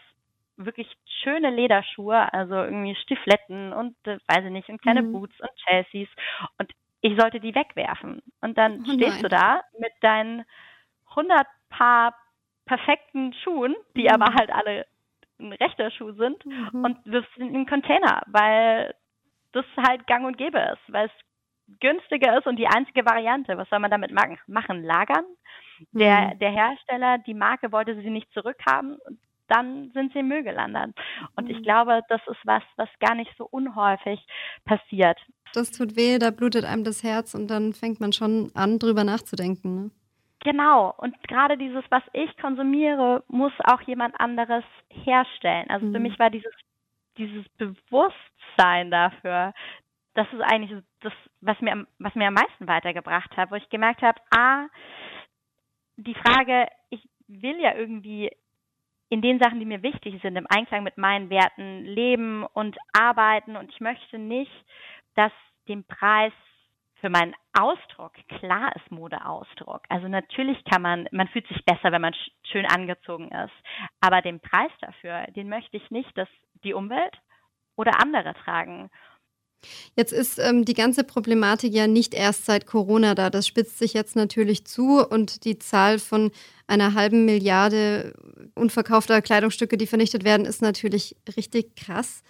wirklich 0.58 0.88
schöne 1.24 1.50
Lederschuhe, 1.50 2.32
also 2.34 2.56
irgendwie 2.56 2.96
Stifletten 2.96 3.74
und 3.74 3.96
äh, 4.06 4.20
weiß 4.28 4.46
ich 4.46 4.52
nicht, 4.52 4.70
und 4.70 4.82
kleine 4.82 5.02
mhm. 5.02 5.14
Boots 5.14 5.40
und 5.40 5.50
Chelseas. 5.66 6.10
Und 6.60 6.72
ich 7.02 7.20
sollte 7.20 7.40
die 7.40 7.56
wegwerfen. 7.56 8.22
Und 8.42 8.58
dann 8.58 8.84
oh 8.88 8.94
stehst 8.94 9.24
du 9.24 9.30
da 9.30 9.62
mit 9.80 9.92
deinen 10.02 10.46
100 11.10 11.48
Paar 11.70 12.16
perfekten 12.66 13.34
Schuhen, 13.34 13.76
die 13.96 14.04
mhm. 14.04 14.10
aber 14.10 14.34
halt 14.34 14.52
alle 14.52 14.86
ein 15.40 15.54
rechter 15.54 15.90
Schuh 15.92 16.12
sind 16.12 16.46
mhm. 16.46 16.86
und 16.86 16.98
wirfst 17.06 17.36
in 17.38 17.54
den 17.54 17.66
Container, 17.66 18.22
weil 18.28 18.94
das 19.54 19.66
halt 19.78 20.08
gang 20.08 20.26
und 20.26 20.38
gäbe 20.38 20.60
ist, 20.60 20.94
weil 20.94 21.08
es 21.08 21.80
günstiger 21.80 22.38
ist 22.38 22.48
und 22.48 22.58
die 22.58 22.68
einzige 22.68 23.06
Variante. 23.06 23.58
Was 23.58 23.70
soll 23.70 23.80
man 23.80 23.92
damit 23.92 24.12
machen? 24.12 24.38
Machen 24.48 24.84
lagern. 24.84 25.26
Der, 25.92 26.34
mhm. 26.34 26.40
der 26.40 26.52
Hersteller, 26.52 27.18
die 27.20 27.34
Marke 27.34 27.72
wollte 27.72 28.00
sie 28.02 28.10
nicht 28.10 28.32
zurückhaben 28.34 28.98
dann 29.52 29.92
sind 29.94 30.14
sie 30.14 30.20
im 30.20 30.30
Müll 30.30 30.44
gelandet. 30.44 30.96
Und 31.36 31.50
ich 31.50 31.58
mhm. 31.58 31.64
glaube, 31.64 32.02
das 32.10 32.22
ist 32.28 32.40
was, 32.46 32.64
was 32.78 32.90
gar 33.00 33.16
nicht 33.16 33.32
so 33.38 33.48
unhäufig 33.50 34.26
passiert. 34.66 35.20
Das 35.54 35.72
tut 35.72 35.96
weh, 35.96 36.18
da 36.18 36.32
blutet 36.32 36.64
einem 36.64 36.84
das 36.84 37.04
Herz 37.04 37.34
und 37.34 37.48
dann 37.48 37.74
fängt 37.74 38.00
man 38.00 38.14
schon 38.14 38.52
an, 38.56 38.80
drüber 38.80 39.04
nachzudenken. 39.04 39.76
Ne? 39.76 39.92
Genau. 40.44 40.94
Und 40.98 41.16
gerade 41.28 41.58
dieses, 41.58 41.84
was 41.90 42.04
ich 42.14 42.36
konsumiere, 42.38 43.24
muss 43.28 43.52
auch 43.66 43.82
jemand 43.82 44.18
anderes 44.20 44.64
herstellen. 44.90 45.70
Also 45.70 45.86
mhm. 45.86 45.94
für 45.94 46.00
mich 46.00 46.18
war 46.18 46.30
dieses, 46.30 46.54
dieses 47.28 47.48
Bewusstsein 47.58 48.92
dafür, 48.92 49.54
das 50.14 50.28
ist 50.34 50.42
eigentlich 50.42 50.84
das, 51.00 51.14
was 51.40 51.60
mir, 51.62 51.86
was 52.00 52.16
mir 52.16 52.28
am 52.28 52.34
meisten 52.34 52.68
weitergebracht 52.68 53.36
hat, 53.38 53.52
wo 53.52 53.56
ich 53.56 53.70
gemerkt 53.70 54.02
habe, 54.02 54.20
ah, 54.32 54.68
die 55.98 56.16
Frage, 56.16 56.68
ich 56.90 57.08
will 57.28 57.60
ja 57.60 57.76
irgendwie 57.76 58.30
in 59.10 59.22
den 59.22 59.40
Sachen, 59.40 59.60
die 59.60 59.66
mir 59.66 59.84
wichtig 59.84 60.22
sind, 60.22 60.36
im 60.36 60.48
Einklang 60.50 60.84
mit 60.84 60.98
meinen 60.98 61.30
Werten 61.30 61.84
leben 61.84 62.46
und 62.46 62.78
arbeiten. 62.94 63.58
Und 63.58 63.70
ich 63.70 63.80
möchte 63.82 64.18
nicht, 64.18 64.52
dass 65.16 65.34
den 65.68 65.84
Preis 65.84 66.34
für 67.02 67.10
meinen 67.10 67.34
Ausdruck, 67.54 68.14
klar 68.40 68.74
ist 68.76 68.92
Modeausdruck. 68.92 69.82
Also 69.90 70.08
natürlich 70.08 70.64
kann 70.66 70.84
man, 70.84 71.08
man 71.12 71.28
fühlt 71.28 71.48
sich 71.48 71.66
besser, 71.66 71.92
wenn 71.92 72.02
man 72.02 72.16
schön 72.44 72.66
angezogen 72.66 73.30
ist. 73.30 73.54
Aber 74.00 74.22
den 74.22 74.40
Preis 74.40 74.72
dafür, 74.80 75.26
den 75.36 75.50
möchte 75.50 75.78
ich 75.78 75.92
nicht, 75.92 76.16
dass 76.18 76.30
die 76.64 76.74
Umwelt 76.74 77.18
oder 77.76 78.00
andere 78.00 78.34
tragen. 78.46 78.90
Jetzt 79.96 80.12
ist 80.12 80.40
ähm, 80.40 80.66
die 80.66 80.74
ganze 80.74 81.04
Problematik 81.04 81.74
ja 81.74 81.86
nicht 81.86 82.14
erst 82.14 82.46
seit 82.46 82.66
Corona 82.66 83.14
da. 83.14 83.30
Das 83.30 83.48
spitzt 83.48 83.78
sich 83.78 83.94
jetzt 83.94 84.16
natürlich 84.16 84.66
zu 84.66 85.06
und 85.08 85.46
die 85.46 85.60
Zahl 85.60 86.00
von 86.00 86.32
einer 86.68 86.94
halben 86.94 87.26
Milliarde 87.26 88.14
unverkaufter 88.56 89.22
Kleidungsstücke, 89.22 89.78
die 89.78 89.88
vernichtet 89.88 90.24
werden, 90.24 90.46
ist 90.46 90.62
natürlich 90.62 91.16
richtig 91.36 91.76
krass. 91.76 92.24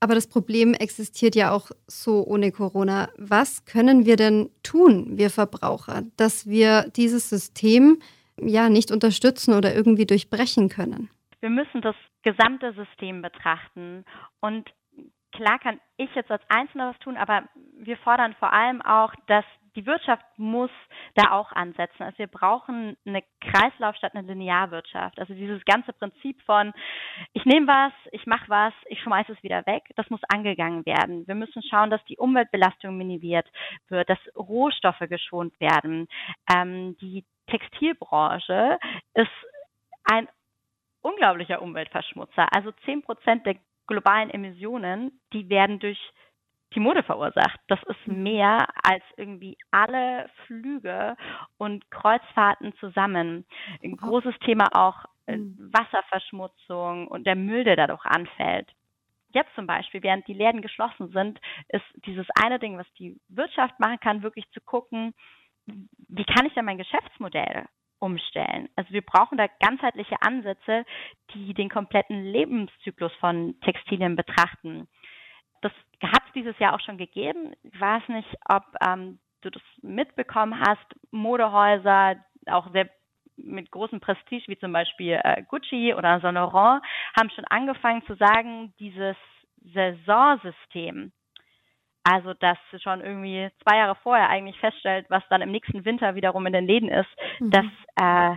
Aber 0.00 0.14
das 0.14 0.26
Problem 0.28 0.72
existiert 0.72 1.34
ja 1.34 1.52
auch 1.52 1.70
so 1.86 2.24
ohne 2.26 2.52
Corona. 2.52 3.10
Was 3.18 3.66
können 3.66 4.06
wir 4.06 4.16
denn 4.16 4.50
tun, 4.62 5.18
wir 5.18 5.28
Verbraucher, 5.28 6.02
dass 6.16 6.48
wir 6.48 6.90
dieses 6.96 7.28
System 7.28 7.98
ja 8.40 8.70
nicht 8.70 8.90
unterstützen 8.90 9.52
oder 9.52 9.74
irgendwie 9.74 10.06
durchbrechen 10.06 10.70
können? 10.70 11.10
Wir 11.40 11.50
müssen 11.50 11.82
das 11.82 11.96
gesamte 12.22 12.72
System 12.72 13.20
betrachten 13.20 14.04
und 14.40 14.70
klar 15.32 15.58
kann 15.58 15.80
ich 15.96 16.10
jetzt 16.14 16.30
als 16.30 16.42
Einzelner 16.48 16.90
was 16.90 16.98
tun, 17.00 17.16
aber 17.16 17.44
wir 17.78 17.96
fordern 17.98 18.34
vor 18.38 18.52
allem 18.52 18.82
auch, 18.82 19.12
dass 19.26 19.44
die 19.76 19.86
Wirtschaft 19.86 20.24
muss 20.36 20.70
da 21.14 21.32
auch 21.32 21.52
ansetzen. 21.52 22.02
Also 22.02 22.18
wir 22.18 22.26
brauchen 22.26 22.96
eine 23.06 23.22
Kreislauf 23.40 23.96
statt 23.96 24.14
eine 24.14 24.26
Linearwirtschaft. 24.26 25.18
Also 25.18 25.34
dieses 25.34 25.64
ganze 25.64 25.92
Prinzip 25.92 26.40
von 26.42 26.72
ich 27.32 27.44
nehme 27.44 27.66
was, 27.66 27.92
ich 28.12 28.26
mache 28.26 28.48
was, 28.48 28.72
ich 28.86 29.00
schmeiße 29.00 29.32
es 29.32 29.42
wieder 29.42 29.64
weg, 29.66 29.84
das 29.96 30.08
muss 30.10 30.20
angegangen 30.28 30.84
werden. 30.86 31.26
Wir 31.26 31.34
müssen 31.34 31.62
schauen, 31.62 31.90
dass 31.90 32.04
die 32.06 32.16
Umweltbelastung 32.16 32.96
minimiert 32.96 33.46
wird, 33.88 34.08
dass 34.08 34.18
Rohstoffe 34.36 35.08
geschont 35.08 35.58
werden. 35.60 36.08
Ähm, 36.52 36.96
die 37.00 37.24
Textilbranche 37.48 38.78
ist 39.14 39.30
ein 40.04 40.28
unglaublicher 41.02 41.62
Umweltverschmutzer. 41.62 42.46
Also 42.52 42.72
zehn 42.84 43.02
Prozent 43.02 43.46
der 43.46 43.56
globalen 43.86 44.30
Emissionen, 44.30 45.20
die 45.32 45.48
werden 45.48 45.78
durch 45.80 45.98
die 46.74 46.80
Mode 46.80 47.02
verursacht. 47.02 47.58
Das 47.68 47.80
ist 47.84 48.06
mhm. 48.06 48.22
mehr 48.22 48.68
als 48.82 49.02
irgendwie 49.16 49.56
alle 49.70 50.28
Flüge 50.46 51.16
und 51.58 51.90
Kreuzfahrten 51.90 52.74
zusammen. 52.76 53.44
Ein 53.82 53.96
großes 53.96 54.34
Thema 54.40 54.68
auch 54.72 55.04
äh, 55.26 55.36
mhm. 55.36 55.72
Wasserverschmutzung 55.72 57.08
und 57.08 57.26
der 57.26 57.36
Müll, 57.36 57.64
der 57.64 57.76
dadurch 57.76 58.04
anfällt. 58.04 58.68
Jetzt 59.32 59.54
zum 59.54 59.66
Beispiel, 59.66 60.02
während 60.02 60.26
die 60.26 60.34
Läden 60.34 60.60
geschlossen 60.60 61.10
sind, 61.12 61.40
ist 61.68 61.84
dieses 62.04 62.26
eine 62.42 62.58
Ding, 62.58 62.78
was 62.78 62.92
die 62.98 63.20
Wirtschaft 63.28 63.78
machen 63.78 64.00
kann, 64.00 64.22
wirklich 64.22 64.50
zu 64.50 64.60
gucken, 64.60 65.14
wie 65.66 66.24
kann 66.24 66.46
ich 66.46 66.54
denn 66.54 66.64
mein 66.64 66.78
Geschäftsmodell 66.78 67.66
umstellen. 68.00 68.68
Also 68.76 68.92
wir 68.92 69.02
brauchen 69.02 69.38
da 69.38 69.46
ganzheitliche 69.60 70.16
Ansätze, 70.22 70.84
die 71.34 71.54
den 71.54 71.68
kompletten 71.68 72.24
Lebenszyklus 72.24 73.12
von 73.20 73.60
Textilien 73.60 74.16
betrachten. 74.16 74.88
Hat 76.02 76.22
es 76.26 76.32
dieses 76.32 76.58
Jahr 76.58 76.74
auch 76.74 76.80
schon 76.80 76.98
gegeben. 76.98 77.52
Ich 77.62 77.80
weiß 77.80 78.08
nicht, 78.08 78.28
ob 78.48 78.64
ähm, 78.86 79.18
du 79.42 79.50
das 79.50 79.62
mitbekommen 79.82 80.58
hast. 80.58 80.86
Modehäuser, 81.10 82.16
auch 82.46 82.70
sehr 82.72 82.88
mit 83.36 83.70
großem 83.70 84.00
Prestige, 84.00 84.44
wie 84.48 84.58
zum 84.58 84.72
Beispiel 84.72 85.18
äh, 85.22 85.42
Gucci 85.48 85.94
oder 85.94 86.20
Saint 86.20 86.34
Laurent, 86.34 86.82
haben 87.18 87.30
schon 87.30 87.44
angefangen 87.46 88.04
zu 88.06 88.14
sagen, 88.16 88.74
dieses 88.78 89.16
Saisonsystem, 89.74 91.12
also, 92.02 92.32
dass 92.34 92.58
schon 92.82 93.02
irgendwie 93.02 93.50
zwei 93.62 93.76
Jahre 93.76 93.94
vorher 93.96 94.28
eigentlich 94.28 94.58
feststellt, 94.58 95.06
was 95.10 95.22
dann 95.28 95.42
im 95.42 95.50
nächsten 95.50 95.84
Winter 95.84 96.14
wiederum 96.14 96.46
in 96.46 96.52
den 96.52 96.66
Läden 96.66 96.88
ist, 96.88 97.10
mhm. 97.38 97.50
dass 97.50 97.66
äh, 97.96 98.36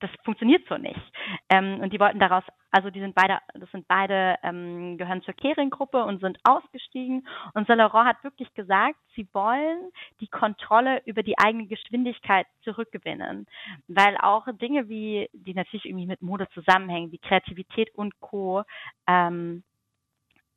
das 0.00 0.10
funktioniert 0.24 0.66
so 0.68 0.76
nicht. 0.76 1.00
Ähm, 1.48 1.80
und 1.80 1.92
die 1.92 2.00
wollten 2.00 2.18
daraus, 2.18 2.44
also 2.70 2.90
die 2.90 3.00
sind 3.00 3.14
beide, 3.14 3.38
das 3.54 3.70
sind 3.70 3.88
beide, 3.88 4.36
ähm, 4.42 4.96
gehören 4.96 5.22
zur 5.22 5.34
Kering-Gruppe 5.34 6.04
und 6.04 6.20
sind 6.20 6.38
ausgestiegen. 6.44 7.26
Und 7.54 7.66
Saint 7.66 7.78
Laurent 7.78 8.08
hat 8.08 8.24
wirklich 8.24 8.52
gesagt, 8.54 8.96
sie 9.14 9.28
wollen 9.32 9.90
die 10.20 10.28
Kontrolle 10.28 11.02
über 11.04 11.22
die 11.22 11.38
eigene 11.38 11.66
Geschwindigkeit 11.66 12.46
zurückgewinnen. 12.62 13.46
Weil 13.88 14.16
auch 14.18 14.46
Dinge 14.52 14.88
wie, 14.88 15.28
die 15.32 15.54
natürlich 15.54 15.84
irgendwie 15.84 16.06
mit 16.06 16.22
Mode 16.22 16.48
zusammenhängen, 16.54 17.12
wie 17.12 17.18
Kreativität 17.18 17.94
und 17.94 18.18
Co., 18.20 18.62
ähm, 19.06 19.64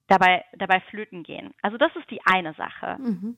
dabei, 0.07 0.45
dabei 0.53 0.81
flöten 0.81 1.23
gehen. 1.23 1.53
Also 1.61 1.77
das 1.77 1.95
ist 1.95 2.09
die 2.11 2.21
eine 2.25 2.53
Sache. 2.53 2.97
Mhm. 2.99 3.37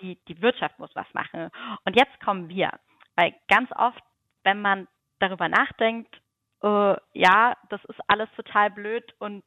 Die, 0.00 0.18
die 0.28 0.40
Wirtschaft 0.42 0.78
muss 0.78 0.94
was 0.94 1.06
machen. 1.14 1.50
Und 1.84 1.96
jetzt 1.96 2.20
kommen 2.20 2.48
wir. 2.48 2.70
Weil 3.16 3.34
ganz 3.48 3.70
oft, 3.76 4.02
wenn 4.42 4.60
man 4.60 4.88
darüber 5.20 5.48
nachdenkt, 5.48 6.20
äh, 6.64 6.96
ja, 7.12 7.56
das 7.68 7.84
ist 7.84 8.00
alles 8.08 8.28
total 8.36 8.70
blöd 8.70 9.04
und 9.18 9.44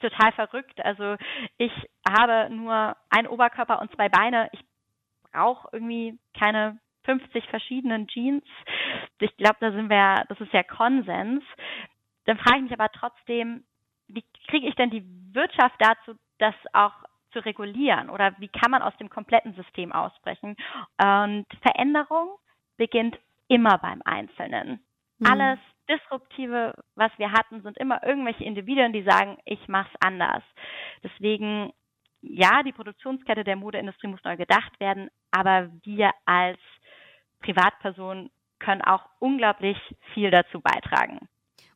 total 0.00 0.32
verrückt. 0.32 0.82
Also 0.84 1.16
ich 1.58 1.72
habe 2.08 2.48
nur 2.54 2.96
einen 3.10 3.28
Oberkörper 3.28 3.80
und 3.80 3.94
zwei 3.94 4.08
Beine. 4.08 4.48
Ich 4.52 4.64
brauche 5.30 5.68
irgendwie 5.72 6.18
keine 6.38 6.78
50 7.04 7.44
verschiedenen 7.48 8.06
Jeans. 8.08 8.44
Ich 9.18 9.36
glaube, 9.36 9.56
da 9.60 9.72
sind 9.72 9.90
wir, 9.90 10.24
das 10.28 10.40
ist 10.40 10.52
ja 10.52 10.62
Konsens. 10.62 11.44
Dann 12.24 12.38
frage 12.38 12.58
ich 12.58 12.62
mich 12.64 12.72
aber 12.72 12.90
trotzdem, 12.90 13.64
wie 14.06 14.24
kriege 14.48 14.68
ich 14.68 14.74
denn 14.76 14.90
die 14.90 15.04
Wirtschaft 15.32 15.76
dazu, 15.78 16.18
das 16.38 16.54
auch 16.72 16.94
zu 17.32 17.40
regulieren? 17.40 18.08
Oder 18.08 18.34
wie 18.38 18.48
kann 18.48 18.70
man 18.70 18.82
aus 18.82 18.96
dem 18.96 19.10
kompletten 19.10 19.54
System 19.54 19.92
ausbrechen? 19.92 20.56
Und 20.98 21.46
Veränderung 21.60 22.30
beginnt 22.76 23.18
immer 23.48 23.78
beim 23.78 24.00
Einzelnen. 24.04 24.80
Mhm. 25.18 25.26
Alles 25.26 25.58
Disruptive, 25.88 26.74
was 26.94 27.10
wir 27.16 27.32
hatten, 27.32 27.62
sind 27.62 27.78
immer 27.78 28.02
irgendwelche 28.04 28.44
Individuen, 28.44 28.92
die 28.92 29.02
sagen, 29.02 29.38
ich 29.44 29.68
mache 29.68 29.88
es 29.92 30.00
anders. 30.00 30.42
Deswegen, 31.02 31.72
ja, 32.20 32.62
die 32.62 32.72
Produktionskette 32.72 33.44
der 33.44 33.56
Modeindustrie 33.56 34.08
muss 34.08 34.22
neu 34.24 34.36
gedacht 34.36 34.78
werden, 34.80 35.08
aber 35.30 35.70
wir 35.84 36.10
als 36.26 36.58
Privatpersonen 37.40 38.30
können 38.58 38.82
auch 38.82 39.04
unglaublich 39.18 39.76
viel 40.14 40.30
dazu 40.30 40.60
beitragen. 40.60 41.28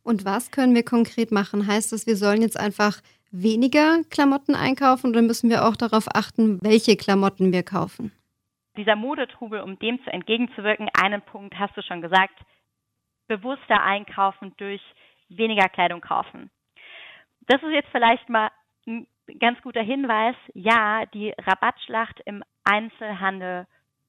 Und 0.03 0.25
was 0.25 0.51
können 0.51 0.75
wir 0.75 0.85
konkret 0.85 1.31
machen? 1.31 1.67
Heißt 1.67 1.93
das, 1.93 2.07
wir 2.07 2.17
sollen 2.17 2.43
jetzt 2.43 2.59
einfach 2.59 3.01
weniger 3.31 4.03
Klamotten 4.11 4.55
einkaufen 4.55 5.11
oder 5.11 5.23
müssen 5.23 5.49
wir 5.49 5.65
auch 5.65 5.77
darauf 5.77 6.07
achten, 6.15 6.59
welche 6.63 6.97
Klamotten 6.97 7.53
wir 7.53 7.63
kaufen? 7.63 8.13
Dieser 8.77 8.97
Modetrubel, 8.97 9.61
um 9.61 9.79
dem 9.79 10.03
zu 10.03 10.13
entgegenzuwirken, 10.13 10.89
einen 11.01 11.23
Punkt 11.23 11.59
hast 11.59 11.77
du 11.77 11.83
schon 11.83 12.01
gesagt, 12.01 12.35
bewusster 13.37 13.83
einkaufen 13.83 14.55
durch 14.59 14.83
weniger 15.31 15.69
Kleidung 15.69 16.03
kaufen. 16.03 16.51
Das 17.49 17.63
ist 17.63 17.71
jetzt 17.71 17.89
vielleicht 17.91 18.29
mal 18.29 18.51
ein 18.87 19.07
ganz 19.41 19.61
guter 19.63 19.83
Hinweis. 19.83 20.37
Ja, 20.53 21.07
die 21.07 21.31
Rabattschlacht 21.39 22.21
im 22.27 22.45
Einzelhandel 22.65 23.67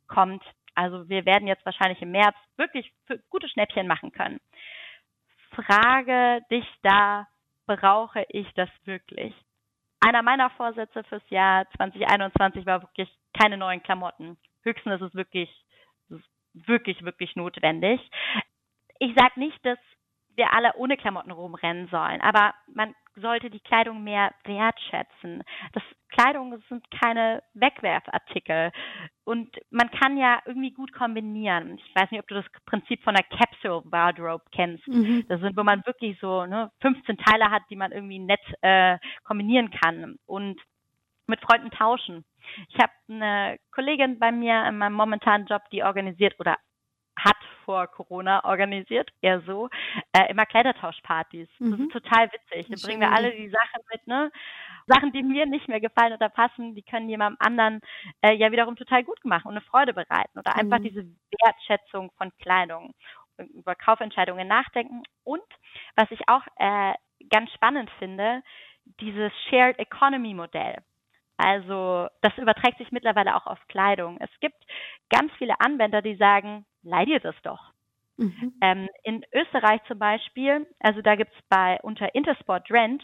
kommt. 0.07 0.43
Also 0.75 1.07
wir 1.07 1.25
werden 1.25 1.47
jetzt 1.47 1.65
wahrscheinlich 1.65 2.01
im 2.01 2.11
März 2.11 2.35
wirklich 2.57 2.91
gute 3.29 3.47
Schnäppchen 3.47 3.87
machen 3.87 4.11
können. 4.11 4.41
Frage 5.51 6.41
dich 6.51 6.67
da, 6.81 7.27
brauche 7.65 8.25
ich 8.29 8.51
das 8.55 8.69
wirklich? 8.83 9.33
Einer 10.01 10.21
meiner 10.21 10.49
Vorsätze 10.51 11.03
fürs 11.05 11.27
Jahr 11.29 11.65
2021 11.77 12.65
war 12.65 12.81
wirklich 12.81 13.09
keine 13.39 13.57
neuen 13.57 13.81
Klamotten. 13.83 14.37
Höchstens 14.63 14.95
ist 14.95 15.09
es 15.09 15.15
wirklich, 15.15 15.49
wirklich, 16.53 17.03
wirklich 17.05 17.35
notwendig 17.35 18.01
ich 18.99 19.13
sage 19.15 19.39
nicht, 19.39 19.65
dass 19.65 19.79
wir 20.35 20.53
alle 20.53 20.73
ohne 20.75 20.97
Klamotten 20.97 21.31
rumrennen 21.31 21.87
sollen, 21.89 22.21
aber 22.21 22.53
man 22.73 22.95
sollte 23.15 23.49
die 23.49 23.59
Kleidung 23.59 24.03
mehr 24.03 24.33
wertschätzen. 24.45 25.43
Das 25.73 25.83
Kleidung 26.09 26.59
sind 26.69 26.83
keine 26.91 27.43
Wegwerfartikel 27.53 28.71
und 29.23 29.49
man 29.69 29.89
kann 29.91 30.17
ja 30.17 30.41
irgendwie 30.45 30.71
gut 30.71 30.91
kombinieren. 30.93 31.77
Ich 31.77 31.95
weiß 31.95 32.09
nicht, 32.11 32.19
ob 32.19 32.27
du 32.27 32.35
das 32.35 32.45
Prinzip 32.65 33.03
von 33.03 33.15
der 33.15 33.25
Capsule 33.25 33.83
Wardrobe 33.85 34.43
kennst. 34.51 34.87
Mhm. 34.87 35.25
Das 35.27 35.41
sind, 35.41 35.55
wo 35.55 35.63
man 35.63 35.85
wirklich 35.85 36.19
so 36.19 36.45
ne, 36.45 36.71
15 36.81 37.17
Teile 37.17 37.51
hat, 37.51 37.63
die 37.69 37.75
man 37.75 37.91
irgendwie 37.91 38.19
nett 38.19 38.41
äh, 38.61 38.97
kombinieren 39.23 39.69
kann 39.69 40.17
und 40.25 40.59
mit 41.27 41.39
Freunden 41.41 41.71
tauschen. 41.71 42.25
Ich 42.69 42.77
habe 42.79 42.91
eine 43.09 43.57
Kollegin 43.71 44.19
bei 44.19 44.31
mir 44.31 44.65
in 44.67 44.77
meinem 44.77 44.93
momentanen 44.93 45.47
Job, 45.47 45.61
die 45.71 45.83
organisiert 45.83 46.39
oder 46.39 46.57
vor 47.65 47.87
Corona 47.87 48.43
organisiert, 48.45 49.11
eher 49.21 49.41
so, 49.41 49.69
äh, 50.13 50.29
immer 50.29 50.45
Kleidertauschpartys. 50.45 51.49
Mhm. 51.59 51.71
Das 51.71 51.79
ist 51.79 51.91
total 51.91 52.31
witzig. 52.31 52.67
Da 52.69 52.87
bringen 52.87 53.01
wir 53.01 53.11
alle 53.11 53.31
die 53.31 53.49
Sachen 53.49 53.81
mit, 53.91 54.07
ne? 54.07 54.31
Sachen, 54.87 55.11
die 55.11 55.23
mir 55.23 55.45
nicht 55.45 55.67
mehr 55.67 55.79
gefallen 55.79 56.13
oder 56.13 56.29
passen, 56.29 56.75
die 56.75 56.83
können 56.83 57.09
jemandem 57.09 57.37
anderen 57.39 57.79
äh, 58.21 58.33
ja 58.33 58.51
wiederum 58.51 58.75
total 58.75 59.03
gut 59.03 59.23
machen 59.23 59.47
und 59.47 59.53
eine 59.53 59.61
Freude 59.61 59.93
bereiten. 59.93 60.37
Oder 60.37 60.55
einfach 60.55 60.79
mhm. 60.79 60.83
diese 60.83 61.05
Wertschätzung 61.41 62.11
von 62.17 62.31
Kleidung, 62.39 62.93
über 63.37 63.75
Kaufentscheidungen 63.75 64.47
nachdenken. 64.47 65.03
Und 65.23 65.41
was 65.95 66.11
ich 66.11 66.27
auch 66.27 66.43
äh, 66.57 66.93
ganz 67.29 67.51
spannend 67.53 67.89
finde, 67.99 68.43
dieses 68.99 69.31
Shared 69.49 69.79
Economy 69.79 70.33
Modell. 70.33 70.77
Also 71.37 72.07
das 72.21 72.37
überträgt 72.37 72.77
sich 72.77 72.91
mittlerweile 72.91 73.35
auch 73.35 73.47
auf 73.47 73.59
Kleidung. 73.67 74.17
Es 74.19 74.29
gibt 74.39 74.63
ganz 75.09 75.31
viele 75.37 75.59
Anwender, 75.59 76.01
die 76.01 76.15
sagen, 76.15 76.65
leih 76.83 77.05
dir 77.05 77.19
das 77.19 77.35
doch. 77.43 77.71
Mhm. 78.17 78.53
Ähm, 78.61 78.89
in 79.03 79.25
Österreich 79.33 79.81
zum 79.87 79.97
Beispiel, 79.97 80.67
also 80.79 81.01
da 81.01 81.15
gibt 81.15 81.33
es 81.33 81.41
bei 81.49 81.79
unter 81.81 82.13
Intersport 82.13 82.69
Rent, 82.69 83.03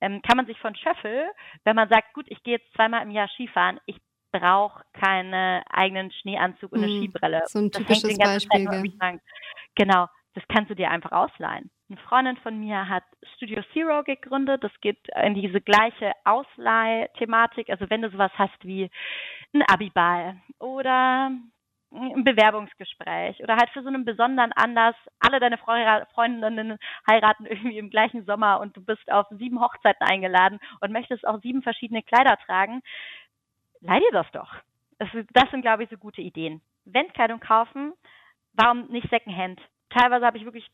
ähm, 0.00 0.20
kann 0.22 0.36
man 0.36 0.46
sich 0.46 0.58
von 0.58 0.74
Schöffel, 0.76 1.30
wenn 1.64 1.76
man 1.76 1.88
sagt, 1.88 2.12
gut, 2.14 2.26
ich 2.28 2.42
gehe 2.42 2.56
jetzt 2.58 2.72
zweimal 2.74 3.02
im 3.02 3.10
Jahr 3.10 3.28
Skifahren, 3.28 3.80
ich 3.86 3.96
brauche 4.32 4.84
keinen 4.92 5.62
eigenen 5.70 6.12
Schneeanzug 6.12 6.72
und 6.72 6.82
eine 6.82 6.92
mhm. 6.92 7.02
Skibrille. 7.02 7.42
So 7.46 7.58
ein 7.58 7.70
typisches 7.70 8.18
Beispiel. 8.18 8.90
Genau, 9.74 10.06
das 10.34 10.44
kannst 10.48 10.70
du 10.70 10.74
dir 10.74 10.90
einfach 10.90 11.12
ausleihen. 11.12 11.70
Eine 11.88 11.98
Freundin 12.02 12.36
von 12.36 12.58
mir 12.60 12.88
hat 12.88 13.02
Studio 13.34 13.62
Zero 13.72 14.04
gegründet. 14.04 14.62
Das 14.62 14.72
geht 14.80 14.98
in 15.24 15.34
diese 15.34 15.60
gleiche 15.60 16.12
Ausleih-Thematik. 16.24 17.68
Also 17.68 17.90
wenn 17.90 18.02
du 18.02 18.10
sowas 18.10 18.30
hast 18.36 18.64
wie 18.64 18.90
ein 19.52 19.62
Abiball 19.62 20.40
oder 20.60 21.32
ein 21.92 22.24
Bewerbungsgespräch 22.24 23.42
oder 23.42 23.56
halt 23.56 23.70
für 23.70 23.82
so 23.82 23.88
einen 23.88 24.04
besonderen 24.04 24.52
Anlass, 24.52 24.94
alle 25.18 25.40
deine 25.40 25.58
Freundinnen 25.58 26.78
heiraten 27.08 27.46
irgendwie 27.46 27.78
im 27.78 27.90
gleichen 27.90 28.24
Sommer 28.24 28.60
und 28.60 28.76
du 28.76 28.84
bist 28.84 29.10
auf 29.10 29.26
sieben 29.30 29.60
Hochzeiten 29.60 30.06
eingeladen 30.06 30.60
und 30.80 30.92
möchtest 30.92 31.26
auch 31.26 31.40
sieben 31.40 31.62
verschiedene 31.62 32.02
Kleider 32.02 32.36
tragen, 32.46 32.82
leih 33.80 33.98
dir 33.98 34.12
das 34.12 34.30
doch. 34.32 34.54
Das, 34.98 35.08
das 35.32 35.50
sind, 35.50 35.62
glaube 35.62 35.84
ich, 35.84 35.90
so 35.90 35.96
gute 35.96 36.20
Ideen. 36.20 36.60
Wenn 36.84 37.12
Kleidung 37.12 37.40
kaufen, 37.40 37.92
warum 38.52 38.86
nicht 38.86 39.08
Secondhand? 39.10 39.60
Teilweise 39.90 40.26
habe 40.26 40.38
ich 40.38 40.44
wirklich 40.44 40.70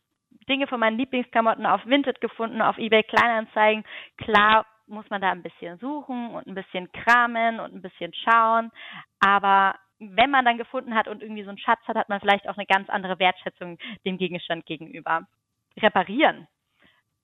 Dinge 0.49 0.67
von 0.67 0.81
meinen 0.81 0.99
Lieblingsklamotten 0.99 1.65
auf 1.65 1.85
Vinted 1.87 2.21
gefunden, 2.21 2.61
auf 2.61 2.77
eBay 2.77 3.03
Kleinanzeigen. 3.05 3.85
Klar 4.19 4.67
muss 4.87 5.09
man 5.11 5.21
da 5.21 5.31
ein 5.31 5.43
bisschen 5.43 5.79
suchen 5.79 6.31
und 6.31 6.47
ein 6.47 6.55
bisschen 6.55 6.91
kramen 6.93 7.59
und 7.61 7.75
ein 7.75 7.83
bisschen 7.83 8.13
schauen, 8.15 8.71
aber 9.21 9.75
wenn 9.99 10.31
man 10.31 10.45
dann 10.45 10.59
gefunden 10.59 10.95
hat 10.95 11.09
und 11.09 11.23
irgendwie 11.23 11.45
so 11.45 11.49
einen 11.49 11.59
Schatz 11.59 11.81
hat, 11.87 11.97
hat 11.97 12.09
man 12.09 12.21
vielleicht 12.21 12.49
auch 12.49 12.57
eine 12.57 12.67
ganz 12.67 12.89
andere 12.89 13.19
Wertschätzung 13.19 13.79
dem 14.05 14.19
Gegenstand 14.19 14.67
gegenüber. 14.67 15.27
Reparieren. 15.79 16.47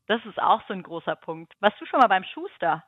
Das 0.07 0.25
ist 0.27 0.41
auch 0.41 0.63
so 0.67 0.75
ein 0.75 0.83
großer 0.83 1.17
Punkt. 1.17 1.53
Warst 1.61 1.81
du 1.81 1.87
schon 1.87 2.01
mal 2.01 2.09
beim 2.09 2.25
Schuster? 2.25 2.85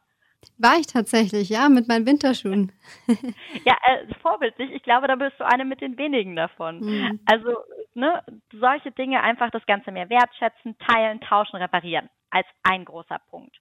War 0.59 0.77
ich 0.77 0.87
tatsächlich, 0.87 1.49
ja, 1.49 1.69
mit 1.69 1.89
meinen 1.89 2.07
Winterschuhen. 2.07 2.73
ja, 3.65 3.77
äh, 3.87 4.15
vorbildlich. 4.21 4.71
Ich 4.73 4.83
glaube, 4.83 5.09
da 5.09 5.17
bist 5.17 5.39
du 5.39 5.47
eine 5.47 5.65
mit 5.65 5.81
den 5.81 5.97
wenigen 5.97 6.37
davon. 6.37 6.81
Mhm. 6.81 7.21
Also, 7.25 7.57
ne, 7.95 8.23
solche 8.53 8.91
Dinge 8.93 9.23
einfach 9.23 9.51
das 9.51 9.65
Ganze 9.67 9.91
mehr 9.91 10.11
wertschätzen, 10.11 10.77
teilen, 10.79 11.21
tauschen, 11.21 11.57
reparieren. 11.57 12.11
Als 12.31 12.47
ein 12.63 12.85
großer 12.85 13.21
Punkt. 13.31 13.57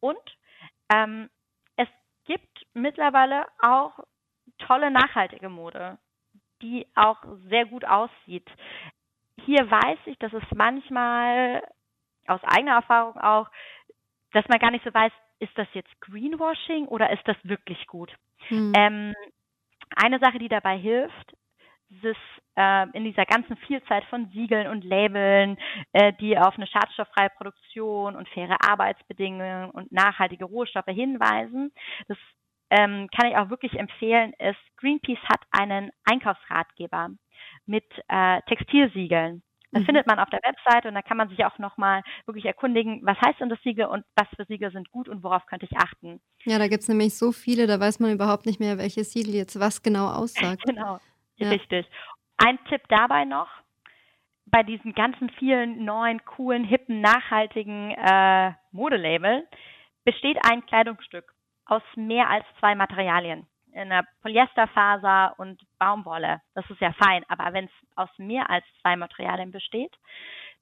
Und 0.00 0.16
ähm, 0.92 1.28
es 1.76 1.88
gibt 2.24 2.66
mittlerweile 2.72 3.46
auch 3.60 3.98
tolle 4.58 4.90
nachhaltige 4.90 5.48
Mode, 5.48 5.98
die 6.60 6.86
auch 6.94 7.18
sehr 7.48 7.66
gut 7.66 7.84
aussieht. 7.84 8.48
Hier 9.44 9.70
weiß 9.70 9.98
ich, 10.06 10.18
dass 10.18 10.32
es 10.32 10.44
manchmal 10.54 11.62
aus 12.26 12.40
eigener 12.44 12.74
Erfahrung 12.74 13.16
auch, 13.16 13.48
dass 14.32 14.46
man 14.48 14.58
gar 14.58 14.70
nicht 14.70 14.84
so 14.84 14.94
weiß, 14.94 15.12
ist 15.40 15.56
das 15.56 15.66
jetzt 15.74 16.00
Greenwashing 16.00 16.86
oder 16.86 17.10
ist 17.10 17.26
das 17.26 17.36
wirklich 17.42 17.86
gut? 17.86 18.12
Hm. 18.48 18.72
Ähm, 18.76 19.14
eine 19.96 20.18
Sache, 20.20 20.38
die 20.38 20.48
dabei 20.48 20.78
hilft, 20.78 21.34
ist 22.02 22.16
äh, 22.56 22.88
in 22.96 23.04
dieser 23.04 23.26
ganzen 23.26 23.56
Vielzahl 23.56 24.02
von 24.08 24.28
Siegeln 24.30 24.68
und 24.68 24.84
Labeln, 24.84 25.58
äh, 25.92 26.12
die 26.14 26.38
auf 26.38 26.56
eine 26.56 26.66
schadstofffreie 26.66 27.30
Produktion 27.30 28.16
und 28.16 28.28
faire 28.30 28.56
Arbeitsbedingungen 28.66 29.70
und 29.70 29.92
nachhaltige 29.92 30.44
Rohstoffe 30.44 30.86
hinweisen. 30.86 31.72
Das 32.08 32.16
ähm, 32.72 33.08
kann 33.14 33.30
ich 33.30 33.36
auch 33.36 33.50
wirklich 33.50 33.78
empfehlen, 33.78 34.32
ist 34.38 34.58
Greenpeace 34.78 35.22
hat 35.28 35.42
einen 35.50 35.90
Einkaufsratgeber 36.04 37.10
mit 37.66 37.84
äh, 38.08 38.40
Textilsiegeln. 38.48 39.42
Das 39.72 39.82
mhm. 39.82 39.86
findet 39.86 40.06
man 40.06 40.18
auf 40.18 40.30
der 40.30 40.40
Website 40.42 40.86
und 40.86 40.94
da 40.94 41.02
kann 41.02 41.18
man 41.18 41.28
sich 41.28 41.44
auch 41.44 41.58
nochmal 41.58 42.02
wirklich 42.24 42.46
erkundigen, 42.46 43.00
was 43.04 43.18
heißt 43.20 43.40
denn 43.40 43.50
das 43.50 43.60
Siegel 43.62 43.86
und 43.86 44.04
was 44.16 44.26
für 44.36 44.46
Siegel 44.46 44.72
sind 44.72 44.90
gut 44.90 45.08
und 45.08 45.22
worauf 45.22 45.44
könnte 45.46 45.66
ich 45.70 45.76
achten. 45.76 46.20
Ja, 46.44 46.58
da 46.58 46.68
gibt 46.68 46.82
es 46.82 46.88
nämlich 46.88 47.16
so 47.16 47.30
viele, 47.30 47.66
da 47.66 47.78
weiß 47.78 48.00
man 48.00 48.12
überhaupt 48.12 48.46
nicht 48.46 48.58
mehr, 48.58 48.78
welches 48.78 49.12
Siegel 49.12 49.34
jetzt 49.34 49.60
was 49.60 49.82
genau 49.82 50.06
aussagt. 50.12 50.62
genau, 50.64 50.98
ja. 51.36 51.50
richtig. 51.50 51.86
Ein 52.38 52.58
Tipp 52.70 52.82
dabei 52.88 53.26
noch, 53.26 53.48
bei 54.46 54.62
diesen 54.62 54.94
ganzen 54.94 55.28
vielen 55.38 55.84
neuen, 55.84 56.24
coolen, 56.24 56.64
hippen, 56.64 57.02
nachhaltigen 57.02 57.90
äh, 57.90 58.52
Modelabeln 58.72 59.42
besteht 60.04 60.38
ein 60.42 60.64
Kleidungsstück 60.66 61.31
aus 61.72 61.82
mehr 61.96 62.28
als 62.28 62.44
zwei 62.58 62.74
Materialien. 62.74 63.46
In 63.72 63.88
der 63.88 64.04
Polyesterfaser 64.20 65.34
und 65.38 65.62
Baumwolle. 65.78 66.42
Das 66.54 66.68
ist 66.68 66.80
ja 66.80 66.92
fein. 66.92 67.24
Aber 67.28 67.54
wenn 67.54 67.64
es 67.64 67.70
aus 67.96 68.10
mehr 68.18 68.50
als 68.50 68.64
zwei 68.82 68.96
Materialien 68.96 69.50
besteht, 69.50 69.92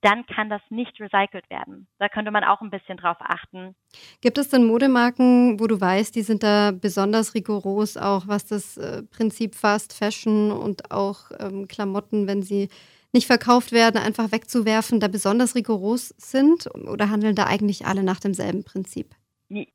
dann 0.02 0.24
kann 0.26 0.48
das 0.48 0.62
nicht 0.70 0.98
recycelt 1.00 1.50
werden. 1.50 1.88
Da 1.98 2.08
könnte 2.08 2.30
man 2.30 2.44
auch 2.44 2.60
ein 2.60 2.70
bisschen 2.70 2.96
drauf 2.96 3.16
achten. 3.18 3.74
Gibt 4.20 4.38
es 4.38 4.48
denn 4.48 4.64
Modemarken, 4.64 5.58
wo 5.58 5.66
du 5.66 5.80
weißt, 5.80 6.14
die 6.14 6.22
sind 6.22 6.44
da 6.44 6.70
besonders 6.70 7.34
rigoros, 7.34 7.96
auch 7.96 8.28
was 8.28 8.46
das 8.46 8.76
äh, 8.76 9.02
Prinzip 9.02 9.56
Fast 9.56 9.92
Fashion 9.92 10.52
und 10.52 10.92
auch 10.92 11.32
ähm, 11.40 11.66
Klamotten, 11.66 12.28
wenn 12.28 12.42
sie 12.42 12.68
nicht 13.12 13.26
verkauft 13.26 13.72
werden, 13.72 14.00
einfach 14.00 14.30
wegzuwerfen, 14.30 15.00
da 15.00 15.08
besonders 15.08 15.56
rigoros 15.56 16.10
sind? 16.16 16.68
Oder 16.74 17.10
handeln 17.10 17.34
da 17.34 17.46
eigentlich 17.46 17.86
alle 17.86 18.04
nach 18.04 18.20
demselben 18.20 18.62
Prinzip? 18.62 19.16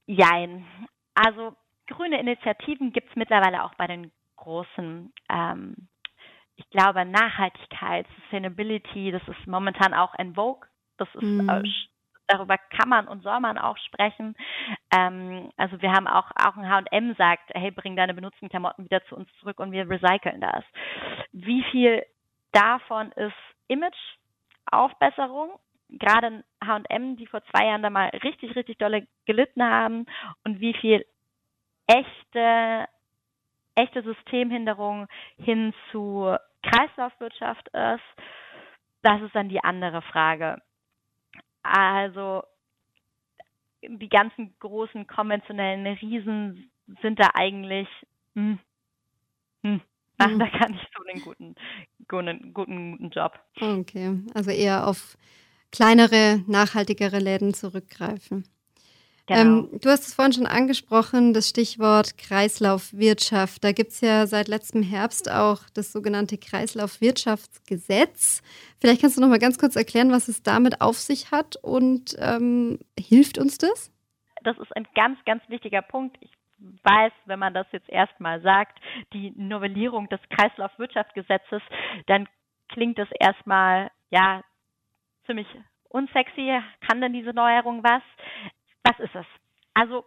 Jein. 0.07 0.65
Also 1.15 1.55
grüne 1.87 2.19
Initiativen 2.19 2.91
gibt 2.93 3.09
es 3.09 3.15
mittlerweile 3.15 3.63
auch 3.63 3.73
bei 3.75 3.87
den 3.87 4.11
großen 4.35 5.13
ähm, 5.29 5.87
ich 6.57 6.69
glaube, 6.69 7.05
Nachhaltigkeit, 7.05 8.07
Sustainability, 8.15 9.11
das 9.11 9.21
ist 9.27 9.47
momentan 9.47 9.93
auch 9.93 10.13
en 10.17 10.35
vogue. 10.35 10.67
Das 10.97 11.07
ist, 11.15 11.21
mhm. 11.21 11.49
äh, 11.49 11.63
darüber 12.27 12.57
kann 12.57 12.89
man 12.89 13.07
und 13.07 13.21
soll 13.23 13.39
man 13.39 13.57
auch 13.57 13.77
sprechen. 13.77 14.35
Ähm, 14.95 15.51
also 15.57 15.81
wir 15.81 15.91
haben 15.91 16.07
auch, 16.07 16.31
auch 16.35 16.55
ein 16.55 16.69
H&M 16.69 17.15
sagt, 17.15 17.51
hey, 17.53 17.71
bring 17.71 17.95
deine 17.95 18.13
benutzten 18.13 18.49
Klamotten 18.49 18.85
wieder 18.85 19.03
zu 19.05 19.15
uns 19.15 19.29
zurück 19.39 19.59
und 19.59 19.71
wir 19.71 19.89
recyceln 19.89 20.39
das. 20.39 20.63
Wie 21.33 21.63
viel 21.71 22.05
davon 22.53 23.11
ist 23.11 23.35
Image-Aufbesserung? 23.67 25.59
Gerade 25.97 26.43
H&M, 26.63 27.17
die 27.17 27.27
vor 27.27 27.41
zwei 27.51 27.67
Jahren 27.67 27.83
da 27.83 27.89
mal 27.89 28.09
richtig, 28.23 28.55
richtig 28.55 28.77
dolle 28.77 29.07
gelitten 29.25 29.63
haben 29.63 30.05
und 30.43 30.59
wie 30.59 30.73
viel 30.73 31.05
echte 31.87 32.87
echte 33.75 34.01
Systemhinderung 34.03 35.07
hin 35.37 35.73
zu 35.91 36.35
Kreislaufwirtschaft 36.63 37.67
ist, 37.67 38.23
das 39.03 39.21
ist 39.21 39.35
dann 39.35 39.49
die 39.49 39.63
andere 39.63 40.01
Frage. 40.01 40.61
Also 41.61 42.43
die 43.81 44.09
ganzen 44.09 44.55
großen 44.59 45.05
konventionellen 45.05 45.85
Riesen 45.85 46.71
sind 47.01 47.19
da 47.19 47.29
eigentlich, 47.33 47.87
hm, 48.33 48.57
hm, 49.61 49.81
hm. 50.21 50.39
da 50.39 50.47
kann 50.47 50.73
ich 50.73 50.87
so 50.95 51.03
einen 51.07 51.21
guten, 51.21 51.55
guten, 52.07 52.53
guten, 52.53 52.91
guten 52.93 53.09
Job. 53.11 53.39
Okay, 53.59 54.19
also 54.33 54.51
eher 54.51 54.87
auf 54.87 55.17
kleinere, 55.71 56.43
nachhaltigere 56.47 57.19
Läden 57.19 57.53
zurückgreifen. 57.53 58.45
Genau. 59.27 59.41
Ähm, 59.41 59.69
du 59.81 59.89
hast 59.89 60.07
es 60.07 60.13
vorhin 60.13 60.33
schon 60.33 60.45
angesprochen, 60.45 61.33
das 61.33 61.49
Stichwort 61.49 62.17
Kreislaufwirtschaft. 62.17 63.63
Da 63.63 63.71
gibt 63.71 63.91
es 63.91 64.01
ja 64.01 64.27
seit 64.27 64.47
letztem 64.47 64.83
Herbst 64.83 65.31
auch 65.31 65.61
das 65.73 65.91
sogenannte 65.91 66.37
Kreislaufwirtschaftsgesetz. 66.37 68.43
Vielleicht 68.79 69.01
kannst 69.01 69.17
du 69.17 69.21
noch 69.21 69.29
mal 69.29 69.39
ganz 69.39 69.57
kurz 69.57 69.75
erklären, 69.75 70.11
was 70.11 70.27
es 70.27 70.43
damit 70.43 70.81
auf 70.81 70.97
sich 70.97 71.31
hat 71.31 71.55
und 71.63 72.15
ähm, 72.19 72.77
hilft 72.99 73.39
uns 73.39 73.57
das? 73.57 73.91
Das 74.43 74.57
ist 74.59 74.75
ein 74.75 74.87
ganz, 74.93 75.17
ganz 75.25 75.41
wichtiger 75.49 75.81
Punkt. 75.81 76.17
Ich 76.21 76.31
weiß, 76.83 77.11
wenn 77.25 77.39
man 77.39 77.55
das 77.55 77.65
jetzt 77.71 77.89
erstmal 77.89 78.41
sagt, 78.41 78.79
die 79.11 79.33
Novellierung 79.35 80.07
des 80.09 80.19
Kreislaufwirtschaftsgesetzes, 80.29 81.63
dann 82.05 82.27
klingt 82.69 82.99
das 82.99 83.09
erstmal 83.19 83.89
ja 84.11 84.43
ziemlich 85.25 85.47
unsexy. 85.89 86.61
Kann 86.87 87.01
denn 87.01 87.13
diese 87.13 87.33
Neuerung 87.33 87.83
was? 87.83 88.03
Was 88.83 88.99
ist 88.99 89.15
es? 89.15 89.25
Also, 89.73 90.05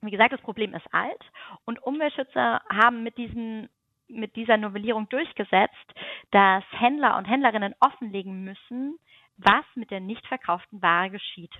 wie 0.00 0.10
gesagt, 0.10 0.32
das 0.32 0.40
Problem 0.40 0.74
ist 0.74 0.86
alt 0.92 1.22
und 1.64 1.82
Umweltschützer 1.82 2.62
haben 2.68 3.02
mit 3.02 3.16
diesen 3.16 3.68
mit 4.08 4.36
dieser 4.36 4.58
Novellierung 4.58 5.08
durchgesetzt, 5.08 5.94
dass 6.32 6.64
Händler 6.72 7.16
und 7.16 7.24
Händlerinnen 7.24 7.74
offenlegen 7.80 8.44
müssen, 8.44 8.98
was 9.38 9.64
mit 9.74 9.90
der 9.90 10.00
nicht 10.00 10.26
verkauften 10.26 10.82
Ware 10.82 11.10
geschieht. 11.10 11.52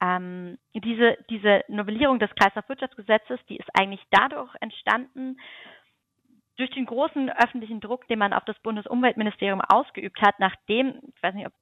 Ähm, 0.00 0.58
diese, 0.74 1.16
diese 1.30 1.64
Novellierung 1.68 2.18
des 2.18 2.30
Kreislaufwirtschaftsgesetzes, 2.36 3.40
die 3.48 3.56
ist 3.56 3.68
eigentlich 3.74 4.02
dadurch 4.10 4.54
entstanden, 4.60 5.38
durch 6.56 6.70
den 6.70 6.86
großen 6.86 7.30
öffentlichen 7.30 7.80
Druck, 7.80 8.06
den 8.06 8.20
man 8.20 8.32
auf 8.32 8.44
das 8.44 8.58
Bundesumweltministerium 8.60 9.60
ausgeübt 9.60 10.20
hat, 10.22 10.38
nachdem, 10.38 11.00
ich 11.16 11.22
weiß 11.22 11.34
nicht, 11.34 11.46
ob 11.46 11.52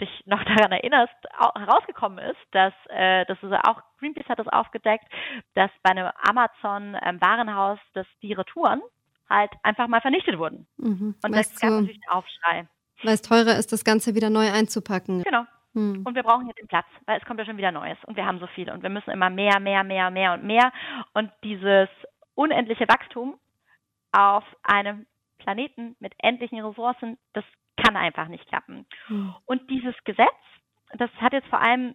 dich 0.00 0.10
noch 0.26 0.42
daran 0.44 0.72
erinnerst, 0.72 1.14
herausgekommen 1.54 2.18
ist, 2.18 2.40
dass 2.52 2.72
äh, 2.88 3.24
das 3.26 3.38
ist 3.42 3.52
auch 3.52 3.82
Greenpeace 3.98 4.28
hat 4.28 4.38
das 4.38 4.48
aufgedeckt, 4.48 5.04
dass 5.54 5.70
bei 5.82 5.90
einem 5.90 6.10
Amazon 6.28 6.96
ähm, 7.02 7.20
Warenhaus, 7.20 7.78
dass 7.94 8.06
die 8.22 8.32
Retouren 8.32 8.82
halt 9.28 9.50
einfach 9.62 9.88
mal 9.88 10.00
vernichtet 10.00 10.38
wurden. 10.38 10.66
Mhm. 10.76 11.14
Und 11.22 11.34
das 11.34 11.58
gab 11.58 11.70
du, 11.70 11.80
natürlich 11.80 12.00
einen 12.06 12.18
Aufschrei. 12.18 12.68
Weil 13.02 13.14
es 13.14 13.22
teurer 13.22 13.56
ist, 13.56 13.72
das 13.72 13.84
Ganze 13.84 14.14
wieder 14.14 14.30
neu 14.30 14.50
einzupacken. 14.50 15.22
Genau. 15.22 15.44
Mhm. 15.72 16.02
Und 16.04 16.14
wir 16.14 16.22
brauchen 16.22 16.46
jetzt 16.46 16.58
den 16.58 16.68
Platz, 16.68 16.86
weil 17.04 17.18
es 17.18 17.26
kommt 17.26 17.38
ja 17.38 17.46
schon 17.46 17.58
wieder 17.58 17.72
Neues 17.72 17.98
und 18.06 18.16
wir 18.16 18.26
haben 18.26 18.38
so 18.38 18.46
viel 18.48 18.70
und 18.70 18.82
wir 18.82 18.90
müssen 18.90 19.10
immer 19.10 19.30
mehr, 19.30 19.60
mehr, 19.60 19.84
mehr, 19.84 20.10
mehr 20.10 20.32
und 20.34 20.44
mehr. 20.44 20.72
Und 21.12 21.30
dieses 21.42 21.88
unendliche 22.34 22.88
Wachstum 22.88 23.38
auf 24.12 24.44
einem 24.62 25.06
Planeten 25.46 25.94
mit 26.00 26.12
endlichen 26.18 26.60
Ressourcen, 26.60 27.18
das 27.32 27.44
kann 27.76 27.96
einfach 27.96 28.26
nicht 28.26 28.46
klappen. 28.48 28.84
Mhm. 29.08 29.32
Und 29.46 29.70
dieses 29.70 29.94
Gesetz, 30.02 30.42
das 30.94 31.10
hat 31.20 31.32
jetzt 31.32 31.46
vor 31.46 31.62
allem 31.62 31.94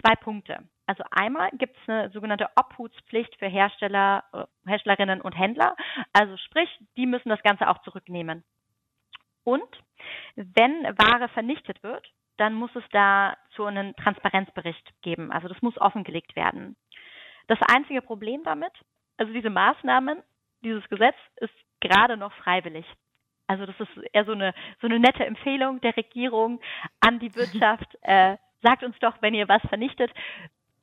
zwei 0.00 0.14
Punkte. 0.14 0.68
Also 0.86 1.02
einmal 1.10 1.50
gibt 1.52 1.76
es 1.76 1.88
eine 1.88 2.10
sogenannte 2.10 2.48
Obhutspflicht 2.56 3.36
für 3.40 3.48
Hersteller, 3.48 4.22
äh, 4.32 4.44
Herstellerinnen 4.68 5.20
und 5.20 5.32
Händler. 5.32 5.74
Also 6.12 6.36
sprich, 6.36 6.68
die 6.96 7.06
müssen 7.06 7.28
das 7.28 7.42
Ganze 7.42 7.68
auch 7.68 7.82
zurücknehmen. 7.82 8.44
Und 9.42 9.70
wenn 10.36 10.84
Ware 10.96 11.28
vernichtet 11.30 11.82
wird, 11.82 12.06
dann 12.36 12.54
muss 12.54 12.70
es 12.76 12.84
dazu 12.92 13.64
einen 13.64 13.96
Transparenzbericht 13.96 15.02
geben. 15.02 15.32
Also 15.32 15.48
das 15.48 15.60
muss 15.60 15.76
offengelegt 15.78 16.36
werden. 16.36 16.76
Das 17.48 17.58
einzige 17.62 18.00
Problem 18.00 18.44
damit, 18.44 18.72
also 19.16 19.32
diese 19.32 19.50
Maßnahmen, 19.50 20.22
dieses 20.62 20.88
Gesetz 20.88 21.16
ist 21.36 21.54
gerade 21.80 22.16
noch 22.16 22.32
freiwillig. 22.34 22.86
Also 23.46 23.66
das 23.66 23.78
ist 23.80 23.90
eher 24.12 24.24
so 24.24 24.32
eine, 24.32 24.54
so 24.80 24.86
eine 24.86 25.00
nette 25.00 25.24
Empfehlung 25.24 25.80
der 25.80 25.96
Regierung 25.96 26.60
an 27.00 27.18
die 27.18 27.34
Wirtschaft. 27.34 27.86
Äh, 28.02 28.36
sagt 28.62 28.82
uns 28.82 28.98
doch, 29.00 29.20
wenn 29.22 29.34
ihr 29.34 29.48
was 29.48 29.62
vernichtet. 29.68 30.10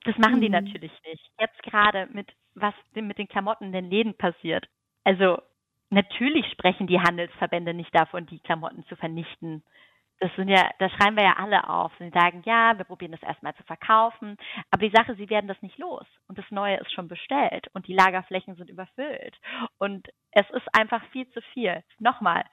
Das 0.03 0.17
machen 0.17 0.41
die 0.41 0.49
mhm. 0.49 0.53
natürlich 0.53 0.91
nicht. 1.05 1.31
Jetzt 1.39 1.61
gerade 1.63 2.07
mit 2.11 2.27
was 2.55 2.73
mit 2.95 3.17
den 3.17 3.27
Klamotten 3.27 3.65
in 3.65 3.71
den 3.71 3.89
Läden 3.89 4.15
passiert. 4.15 4.65
Also 5.03 5.41
natürlich 5.89 6.45
sprechen 6.51 6.87
die 6.87 6.99
Handelsverbände 6.99 7.73
nicht 7.73 7.93
davon, 7.93 8.25
die 8.25 8.39
Klamotten 8.39 8.83
zu 8.85 8.95
vernichten 8.95 9.63
das 10.19 10.31
sind 10.35 10.49
ja, 10.49 10.69
da 10.79 10.89
schreiben 10.89 11.15
wir 11.15 11.23
ja 11.23 11.35
alle 11.37 11.69
auf. 11.69 11.91
Sie 11.99 12.09
sagen, 12.09 12.41
ja, 12.45 12.77
wir 12.77 12.85
probieren 12.85 13.11
das 13.11 13.21
erstmal 13.21 13.55
zu 13.55 13.63
verkaufen. 13.63 14.37
Aber 14.71 14.85
die 14.87 14.95
Sache, 14.95 15.15
sie 15.15 15.29
werden 15.29 15.47
das 15.47 15.61
nicht 15.61 15.77
los. 15.77 16.05
Und 16.27 16.37
das 16.37 16.49
Neue 16.49 16.77
ist 16.77 16.91
schon 16.91 17.07
bestellt 17.07 17.67
und 17.73 17.87
die 17.87 17.93
Lagerflächen 17.93 18.55
sind 18.55 18.69
überfüllt. 18.69 19.37
Und 19.77 20.07
es 20.31 20.49
ist 20.51 20.67
einfach 20.73 21.03
viel 21.11 21.29
zu 21.29 21.41
viel. 21.53 21.83
Nochmal, 21.99 22.45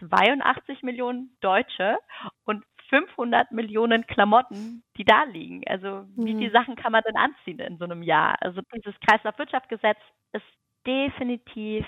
82 0.00 0.82
Millionen 0.82 1.36
Deutsche 1.40 1.98
und 2.44 2.64
500 2.88 3.52
Millionen 3.52 4.06
Klamotten, 4.06 4.82
die 4.96 5.04
da 5.04 5.24
liegen. 5.24 5.62
Also 5.66 6.04
wie 6.16 6.34
mhm. 6.34 6.38
viele 6.38 6.50
Sachen 6.50 6.76
kann 6.76 6.92
man 6.92 7.02
denn 7.06 7.16
anziehen 7.16 7.58
in 7.58 7.78
so 7.78 7.84
einem 7.84 8.02
Jahr? 8.02 8.36
Also 8.40 8.60
dieses 8.74 8.98
Kreislaufwirtschaftsgesetz 9.00 9.98
ist 10.32 10.44
definitiv 10.86 11.86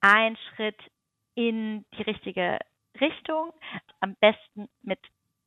ein 0.00 0.36
Schritt 0.36 0.78
in 1.34 1.84
die 1.96 2.02
richtige 2.02 2.58
Richtung, 3.00 3.52
am 4.00 4.16
besten 4.16 4.68
mit 4.82 4.98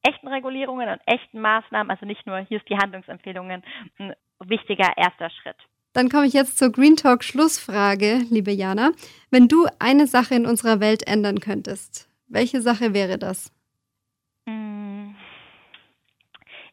echten 0.04 0.28
Regulierungen 0.28 0.90
und 0.90 1.02
echten 1.06 1.40
Maßnahmen, 1.40 1.90
also 1.90 2.06
nicht 2.06 2.26
nur 2.26 2.40
hier 2.40 2.58
ist 2.58 2.70
die 2.70 2.78
Handlungsempfehlungen, 2.78 3.64
ein 3.98 4.14
wichtiger 4.40 4.92
erster 4.98 5.30
Schritt. 5.30 5.58
Dann 5.94 6.10
komme 6.10 6.26
ich 6.26 6.34
jetzt 6.34 6.58
zur 6.58 6.72
Green 6.72 6.96
Talk 6.96 7.24
Schlussfrage, 7.24 8.22
liebe 8.30 8.52
Jana. 8.52 8.92
Wenn 9.30 9.48
du 9.48 9.68
eine 9.80 10.08
Sache 10.08 10.34
in 10.36 10.48
unserer 10.48 10.80
Welt 10.80 11.08
ändern 11.08 11.40
könntest, 11.40 12.10
welche 12.28 12.62
Sache 12.62 12.94
wäre 12.94 13.20
das? 13.20 13.54
Hm. 14.48 15.16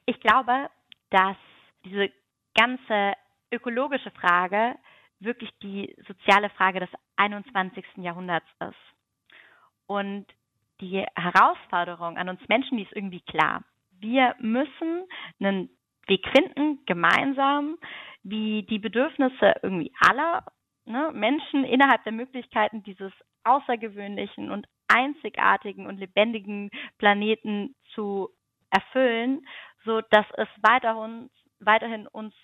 Ich 0.07 0.19
glaube, 0.21 0.71
dass 1.11 1.37
diese 1.85 2.11
ganze 2.55 3.13
ökologische 3.53 4.11
Frage 4.11 4.77
wirklich 5.19 5.51
die 5.63 5.95
soziale 6.09 6.49
Frage 6.51 6.81
des 6.81 6.89
21. 7.17 7.85
Jahrhunderts 7.97 8.47
ist. 8.61 9.35
Und 9.87 10.27
die 10.81 11.05
Herausforderung 11.15 12.17
an 12.17 12.29
uns 12.29 12.41
Menschen, 12.49 12.77
die 12.77 12.85
ist 12.85 12.93
irgendwie 12.93 13.21
klar. 13.23 13.65
Wir 14.01 14.35
müssen 14.39 15.05
einen 15.39 15.71
Weg 16.07 16.27
finden, 16.29 16.85
gemeinsam, 16.87 17.79
wie 18.23 18.65
die 18.65 18.79
Bedürfnisse 18.79 19.55
irgendwie 19.63 19.93
aller 20.01 20.45
ne, 20.85 21.11
Menschen 21.13 21.65
innerhalb 21.65 22.03
der 22.05 22.13
Möglichkeiten 22.13 22.83
dieses 22.83 23.13
außergewöhnlichen 23.45 24.51
und 24.51 24.67
einzigartigen 24.89 25.87
und 25.87 25.99
lebendigen 25.99 26.71
Planeten 26.99 27.75
zu 27.95 28.31
erfüllen, 28.71 29.47
so 29.85 30.01
dass 30.11 30.27
es 30.37 30.49
weiterhin, 30.63 31.31
weiterhin 31.61 32.07
uns 32.07 32.35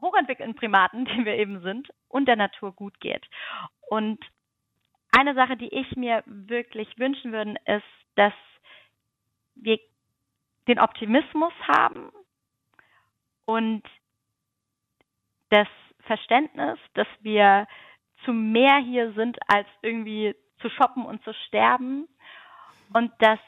hochentwickelten 0.00 0.54
Primaten, 0.54 1.04
die 1.04 1.24
wir 1.24 1.34
eben 1.34 1.60
sind, 1.62 1.88
und 2.08 2.26
der 2.26 2.36
Natur 2.36 2.72
gut 2.72 3.00
geht. 3.00 3.24
Und 3.88 4.18
eine 5.18 5.34
Sache, 5.34 5.56
die 5.56 5.72
ich 5.72 5.96
mir 5.96 6.22
wirklich 6.26 6.98
wünschen 6.98 7.32
würde, 7.32 7.54
ist, 7.66 7.84
dass 8.16 8.32
wir 9.54 9.78
den 10.66 10.80
Optimismus 10.80 11.52
haben 11.68 12.10
und 13.44 13.82
das 15.50 15.68
Verständnis, 16.00 16.78
dass 16.94 17.06
wir 17.20 17.66
zu 18.24 18.32
mehr 18.32 18.78
hier 18.78 19.12
sind, 19.12 19.38
als 19.48 19.68
irgendwie 19.82 20.34
zu 20.60 20.70
shoppen 20.70 21.04
und 21.04 21.22
zu 21.24 21.32
sterben 21.46 22.08
und 22.92 23.12
dass 23.20 23.38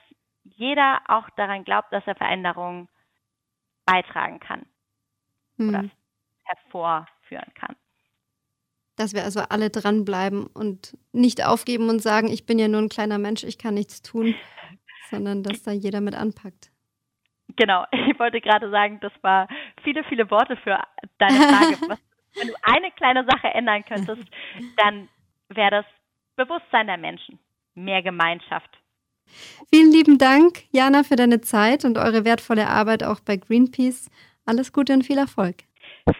jeder 0.44 1.00
auch 1.08 1.28
daran 1.30 1.64
glaubt, 1.64 1.92
dass 1.92 2.06
er 2.06 2.14
Veränderungen 2.14 2.88
beitragen 3.84 4.40
kann 4.40 4.66
hm. 5.56 5.68
oder 5.68 5.90
hervorführen 6.44 7.52
kann. 7.54 7.76
Dass 8.96 9.12
wir 9.12 9.24
also 9.24 9.40
alle 9.40 9.70
dranbleiben 9.70 10.46
und 10.46 10.96
nicht 11.12 11.44
aufgeben 11.44 11.88
und 11.90 12.00
sagen, 12.00 12.28
ich 12.28 12.46
bin 12.46 12.58
ja 12.58 12.68
nur 12.68 12.80
ein 12.80 12.88
kleiner 12.88 13.18
Mensch, 13.18 13.44
ich 13.44 13.58
kann 13.58 13.74
nichts 13.74 14.02
tun, 14.02 14.34
sondern 15.10 15.42
dass 15.42 15.62
da 15.62 15.70
jeder 15.70 16.00
mit 16.00 16.14
anpackt. 16.14 16.70
Genau, 17.56 17.84
ich 17.92 18.18
wollte 18.18 18.40
gerade 18.40 18.70
sagen, 18.70 18.98
das 19.00 19.12
war 19.22 19.48
viele, 19.82 20.02
viele 20.04 20.30
Worte 20.30 20.56
für 20.56 20.78
deine 21.18 21.36
Frage. 21.36 21.76
Was, 21.88 21.98
wenn 22.34 22.48
du 22.48 22.54
eine 22.62 22.90
kleine 22.92 23.24
Sache 23.24 23.48
ändern 23.48 23.84
könntest, 23.84 24.22
dann 24.76 25.08
wäre 25.48 25.70
das 25.70 25.86
Bewusstsein 26.36 26.86
der 26.86 26.98
Menschen, 26.98 27.38
mehr 27.74 28.02
Gemeinschaft. 28.02 28.70
Vielen 29.72 29.90
lieben 29.90 30.18
Dank, 30.18 30.64
Jana, 30.70 31.02
für 31.02 31.16
deine 31.16 31.40
Zeit 31.40 31.84
und 31.84 31.98
eure 31.98 32.24
wertvolle 32.24 32.68
Arbeit 32.68 33.02
auch 33.02 33.20
bei 33.20 33.36
Greenpeace. 33.36 34.10
Alles 34.44 34.72
Gute 34.72 34.92
und 34.92 35.04
viel 35.04 35.18
Erfolg. 35.18 35.64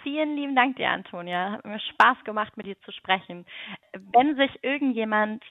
Vielen 0.03 0.37
lieben 0.37 0.57
Dank 0.57 0.77
dir, 0.77 0.91
Antonia. 0.91 1.53
Hat 1.53 1.65
mir 1.65 1.81
Spaß 1.81 2.25
gemacht, 2.25 2.57
mit 2.57 2.67
dir 2.67 2.79
zu 2.81 2.93
sprechen. 2.93 3.47
Wenn 3.93 4.37
sich 4.37 4.51
irgendjemand 4.63 5.45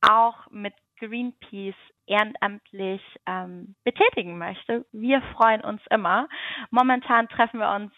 auch 0.00 0.50
mit 0.50 0.74
Greenpeace 0.98 1.74
ehrenamtlich 2.06 3.02
ähm, 3.26 3.74
betätigen 3.84 4.38
möchte. 4.38 4.86
Wir 4.92 5.20
freuen 5.34 5.60
uns 5.62 5.82
immer. 5.90 6.28
Momentan 6.70 7.28
treffen 7.28 7.60
wir 7.60 7.70
uns 7.70 7.92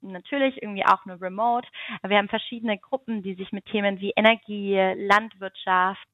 natürlich 0.00 0.62
irgendwie 0.62 0.86
auch 0.86 1.04
nur 1.04 1.20
remote. 1.20 1.68
Wir 2.06 2.18
haben 2.18 2.28
verschiedene 2.28 2.78
Gruppen, 2.78 3.22
die 3.22 3.34
sich 3.34 3.52
mit 3.52 3.66
Themen 3.66 4.00
wie 4.00 4.12
Energie, 4.16 4.76
Landwirtschaft, 4.96 6.06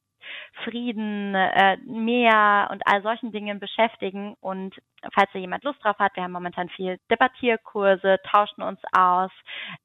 Frieden, 0.64 1.34
äh, 1.34 1.76
Meer 1.84 2.68
und 2.70 2.86
all 2.86 3.02
solchen 3.02 3.32
Dingen 3.32 3.60
beschäftigen. 3.60 4.34
Und 4.40 4.74
falls 5.12 5.30
da 5.32 5.38
jemand 5.38 5.64
Lust 5.64 5.82
drauf 5.82 5.98
hat, 5.98 6.16
wir 6.16 6.22
haben 6.22 6.32
momentan 6.32 6.68
viel 6.68 6.98
Debattierkurse, 7.10 8.18
tauschen 8.30 8.62
uns 8.62 8.80
aus, 8.92 9.30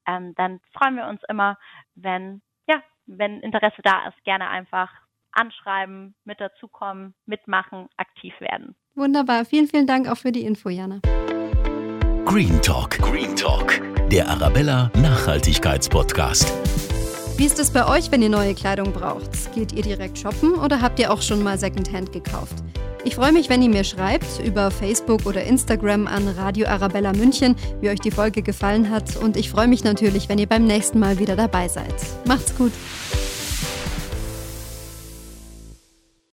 ähm, 0.08 0.34
dann 0.36 0.60
freuen 0.73 0.95
wir 0.95 1.08
uns 1.08 1.21
immer, 1.28 1.58
wenn, 1.95 2.41
ja, 2.67 2.82
wenn 3.06 3.41
Interesse 3.41 3.82
da 3.84 4.08
ist, 4.08 4.23
gerne 4.23 4.49
einfach 4.49 4.91
anschreiben, 5.32 6.15
mit 6.23 6.39
dazukommen, 6.41 7.13
mitmachen, 7.25 7.88
aktiv 7.97 8.34
werden. 8.39 8.75
Wunderbar. 8.95 9.45
Vielen, 9.45 9.67
vielen 9.67 9.88
Dank 9.88 10.10
auch 10.10 10.17
für 10.17 10.32
die 10.32 10.43
Info, 10.43 10.69
Jana. 10.69 10.99
Green 12.25 12.62
Talk. 12.62 12.97
Green 12.99 13.36
Talk. 13.36 13.82
Der 14.10 14.28
Arabella 14.28 14.91
Nachhaltigkeitspodcast. 14.95 16.88
Wie 17.39 17.45
ist 17.45 17.58
es 17.58 17.71
bei 17.71 17.88
euch, 17.88 18.12
wenn 18.12 18.21
ihr 18.21 18.28
neue 18.28 18.54
Kleidung 18.54 18.91
braucht? 18.91 19.54
Geht 19.56 19.71
ihr 19.71 19.82
direkt 19.82 20.17
shoppen 20.17 20.56
oder 20.56 20.82
habt 20.82 20.99
ihr 20.99 21.10
auch 21.10 21.21
schon 21.21 21.41
mal 21.41 21.58
Secondhand 21.58 22.12
gekauft? 22.12 22.56
Ich 23.06 23.15
freue 23.15 23.32
mich, 23.32 23.47
wenn 23.47 23.62
ihr 23.62 23.69
mir 23.69 23.86
schreibt 23.86 24.41
über 24.43 24.69
Facebook 24.69 25.25
oder 25.25 25.41
Instagram 25.45 26.06
an 26.06 26.28
Radio 26.28 26.67
Arabella 26.67 27.13
München, 27.13 27.56
wie 27.80 27.91
euch 27.91 28.02
die 28.02 28.12
Folge 28.12 28.41
gefallen 28.41 28.89
hat. 28.89 29.15
Und 29.15 29.38
ich 29.38 29.49
freue 29.49 29.69
mich 29.69 29.86
natürlich, 29.86 30.28
wenn 30.28 30.38
ihr 30.38 30.47
beim 30.47 30.65
nächsten 30.65 30.99
Mal 30.99 31.17
wieder 31.17 31.38
dabei 31.38 31.69
seid. 31.69 31.95
Macht's 32.25 32.54
gut! 32.58 32.73